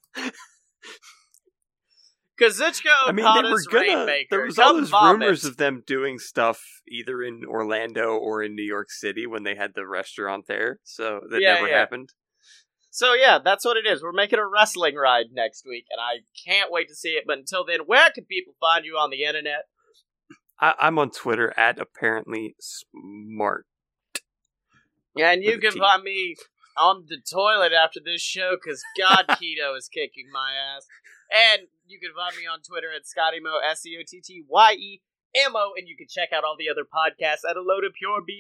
Kazuchika 2.40 2.88
I 3.06 3.12
mean, 3.12 3.26
they 3.26 3.50
were 3.50 3.62
gonna. 3.70 3.82
Rainmaker. 3.98 4.28
There 4.30 4.46
was 4.46 4.58
all 4.58 4.74
those 4.76 4.90
vomit. 4.90 5.20
rumors 5.22 5.44
of 5.44 5.58
them 5.58 5.84
doing 5.86 6.20
stuff 6.20 6.62
either 6.88 7.22
in 7.22 7.42
Orlando 7.46 8.16
or 8.16 8.42
in 8.42 8.56
New 8.56 8.64
York 8.64 8.92
City 8.92 9.28
when 9.28 9.44
they 9.44 9.56
had 9.56 9.74
the 9.76 9.86
restaurant 9.86 10.46
there. 10.48 10.80
So 10.84 11.20
that 11.30 11.42
Yeah, 11.42 11.56
never 11.56 11.68
yeah. 11.68 11.80
happened. 11.80 12.14
So 12.92 13.14
yeah, 13.14 13.40
that's 13.44 13.66
what 13.66 13.78
it 13.78 13.86
is. 13.86 14.02
We're 14.02 14.12
making 14.12 14.40
a 14.40 14.48
wrestling 14.48 14.96
ride 14.96 15.28
next 15.32 15.66
week, 15.68 15.86
and 15.92 16.00
I 16.02 16.24
can't 16.46 16.72
wait 16.72 16.88
to 16.90 16.96
see 16.96 17.10
it. 17.10 17.26
But 17.28 17.38
until 17.38 17.66
then, 17.66 17.82
where 17.86 18.10
can 18.12 18.26
people 18.26 18.54
find 18.60 18.86
you 18.86 18.96
on 18.96 19.10
the 19.10 19.24
internet? 19.24 19.66
I, 20.60 20.74
I'm 20.80 20.98
on 21.00 21.12
Twitter 21.12 21.54
at 21.58 21.80
apparently 21.80 22.56
smart. 22.60 23.66
And 25.18 25.44
you 25.44 25.58
can 25.60 25.72
find 25.72 26.04
me 26.04 26.36
on 26.78 27.06
the 27.08 27.18
toilet 27.18 27.74
after 27.74 28.00
this 28.04 28.22
show 28.22 28.56
because 28.56 28.82
God 28.98 29.26
keto 29.30 29.78
is 29.78 29.90
kicking 29.90 30.30
my 30.32 30.54
ass. 30.54 30.86
And 31.32 31.68
you 31.88 32.00
can 32.00 32.12
find 32.16 32.36
me 32.38 32.48
on 32.48 32.62
Twitter 32.62 32.88
at 32.96 33.04
ScottyMo, 33.04 33.60
S 33.70 33.86
E 33.86 33.98
O 34.00 34.04
T 34.08 34.22
T 34.22 34.44
Y 34.48 34.74
E 34.74 35.02
M 35.36 35.56
O, 35.56 35.74
and 35.78 35.88
you 35.88 35.96
can 35.96 36.08
check 36.10 36.30
out 36.34 36.44
all 36.44 36.56
the 36.58 36.70
other 36.70 36.84
podcasts 36.84 37.48
at 37.48 37.58
a 37.58 37.62
load 37.62 37.84
of 37.84 37.94
purebs.com, 37.94 38.40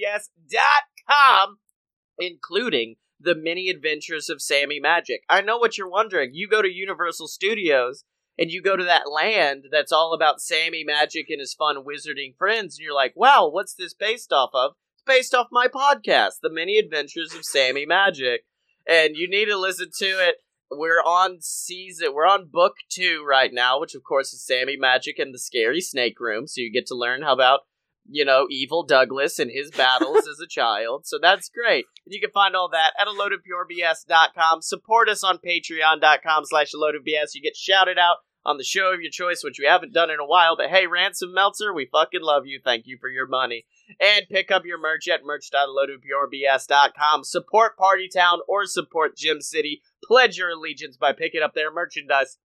including 2.18 2.96
the 3.20 3.36
mini 3.36 3.70
adventures 3.70 4.30
of 4.30 4.42
Sammy 4.42 4.80
Magic. 4.80 5.22
I 5.30 5.42
know 5.42 5.58
what 5.58 5.78
you're 5.78 5.90
wondering. 5.90 6.32
You 6.34 6.48
go 6.48 6.62
to 6.62 6.72
Universal 6.72 7.28
Studios 7.28 8.04
and 8.38 8.50
you 8.50 8.62
go 8.62 8.78
to 8.78 8.84
that 8.86 9.12
land 9.12 9.66
that's 9.72 9.92
all 9.92 10.14
about 10.14 10.42
Sammy 10.42 10.84
Magic 10.86 11.30
and 11.30 11.42
his 11.42 11.54
fun 11.54 11.84
wizarding 11.84 12.38
friends, 12.38 12.78
and 12.78 12.84
you're 12.86 12.96
like, 12.96 13.14
wow, 13.16 13.50
what's 13.50 13.74
this 13.74 13.94
based 13.94 14.32
off 14.32 14.52
of? 14.54 14.72
It's 14.96 15.04
based 15.06 15.34
off 15.34 15.48
my 15.52 15.68
podcast, 15.68 16.40
The 16.42 16.50
Many 16.50 16.78
Adventures 16.78 17.36
of 17.36 17.44
Sammy 17.44 17.86
Magic. 17.86 18.46
And 18.88 19.16
you 19.16 19.30
need 19.30 19.46
to 19.46 19.58
listen 19.58 19.90
to 20.00 20.06
it. 20.06 20.36
We're 20.72 21.02
on 21.02 21.42
season, 21.42 22.14
we're 22.14 22.28
on 22.28 22.48
book 22.52 22.76
two 22.90 23.26
right 23.28 23.52
now, 23.52 23.80
which 23.80 23.96
of 23.96 24.04
course 24.04 24.34
is 24.34 24.46
Sammy 24.46 24.78
Magic 24.78 25.18
and 25.18 25.34
the 25.34 25.40
Scary 25.40 25.82
Snake 25.82 26.20
Room. 26.20 26.48
So 26.48 26.62
you 26.62 26.72
get 26.72 26.86
to 26.88 26.96
learn 26.96 27.24
how 27.24 27.34
about, 27.34 27.62
you 28.08 28.26
know, 28.26 28.48
evil 28.50 28.84
Douglas 28.84 29.40
and 29.40 29.52
his 29.52 29.72
battles 29.72 30.28
as 30.28 30.40
a 30.44 30.48
child. 30.48 31.06
So 31.06 31.20
that's 31.22 31.50
great. 31.50 31.86
And 32.06 32.14
you 32.14 32.22
can 32.22 32.32
find 32.32 32.56
all 32.56 32.70
that 32.70 32.94
at 33.00 33.08
a 33.08 33.12
load 33.12 33.34
of 33.34 33.42
purebs.com. 33.44 34.62
Support 34.62 35.10
us 35.10 35.24
on 35.24 35.38
patreon.com 35.38 36.46
slash 36.46 36.74
a 36.74 36.78
load 36.78 36.96
of 36.96 37.04
BS. 37.04 37.36
You 37.36 37.42
get 37.42 37.56
shouted 37.56 37.98
out 37.98 38.18
on 38.46 38.58
the 38.58 38.64
show 38.64 38.94
of 38.94 39.02
your 39.02 39.12
choice, 39.12 39.44
which 39.44 39.60
we 39.60 39.66
haven't 39.66 39.94
done 39.94 40.10
in 40.10 40.20
a 40.20 40.26
while. 40.26 40.58
But 40.58 40.70
hey, 40.70 40.88
Ransom 40.88 41.34
Meltzer, 41.34 41.74
we 41.74 41.90
fucking 41.92 42.22
love 42.22 42.46
you. 42.46 42.62
Thank 42.64 42.88
you 42.88 42.98
for 43.00 43.10
your 43.10 43.28
money. 43.28 43.66
And 44.00 44.26
pick 44.32 44.52
up 44.52 44.66
your 44.66 44.80
merch 44.80 45.08
at 45.08 45.24
merch.loadofpurebs.com. 45.24 47.24
Support 47.24 47.78
Party 47.78 48.08
Town 48.08 48.40
or 48.48 48.66
support 48.66 49.18
Jim 49.18 49.42
City. 49.42 49.82
Pledge 50.04 50.38
your 50.38 50.52
allegiance 50.52 50.98
by 50.98 51.14
picking 51.14 51.44
up 51.44 51.54
their 51.54 51.72
merchandise. 51.72 52.38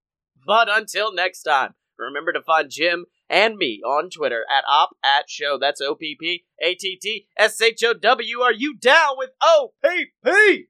But 0.45 0.69
until 0.71 1.13
next 1.13 1.43
time, 1.43 1.75
remember 1.99 2.33
to 2.33 2.43
find 2.43 2.71
Jim 2.71 3.07
and 3.33 3.57
me 3.57 3.81
on 3.85 4.11
Twitter 4.11 4.45
at 4.55 4.65
op 4.69 4.91
at 5.03 5.29
show. 5.29 5.59
That's 5.59 5.81
O 5.81 5.95
P 5.95 6.17
P 6.21 6.45
A 6.63 6.75
T 6.75 6.99
T 7.01 7.27
S 7.37 7.61
H 7.61 7.83
O 7.83 7.95
W. 7.95 8.41
Are 8.41 8.53
you 8.53 8.77
down 8.77 9.15
with 9.17 9.31
O 9.43 9.73
P 9.83 10.07
P? 10.25 10.67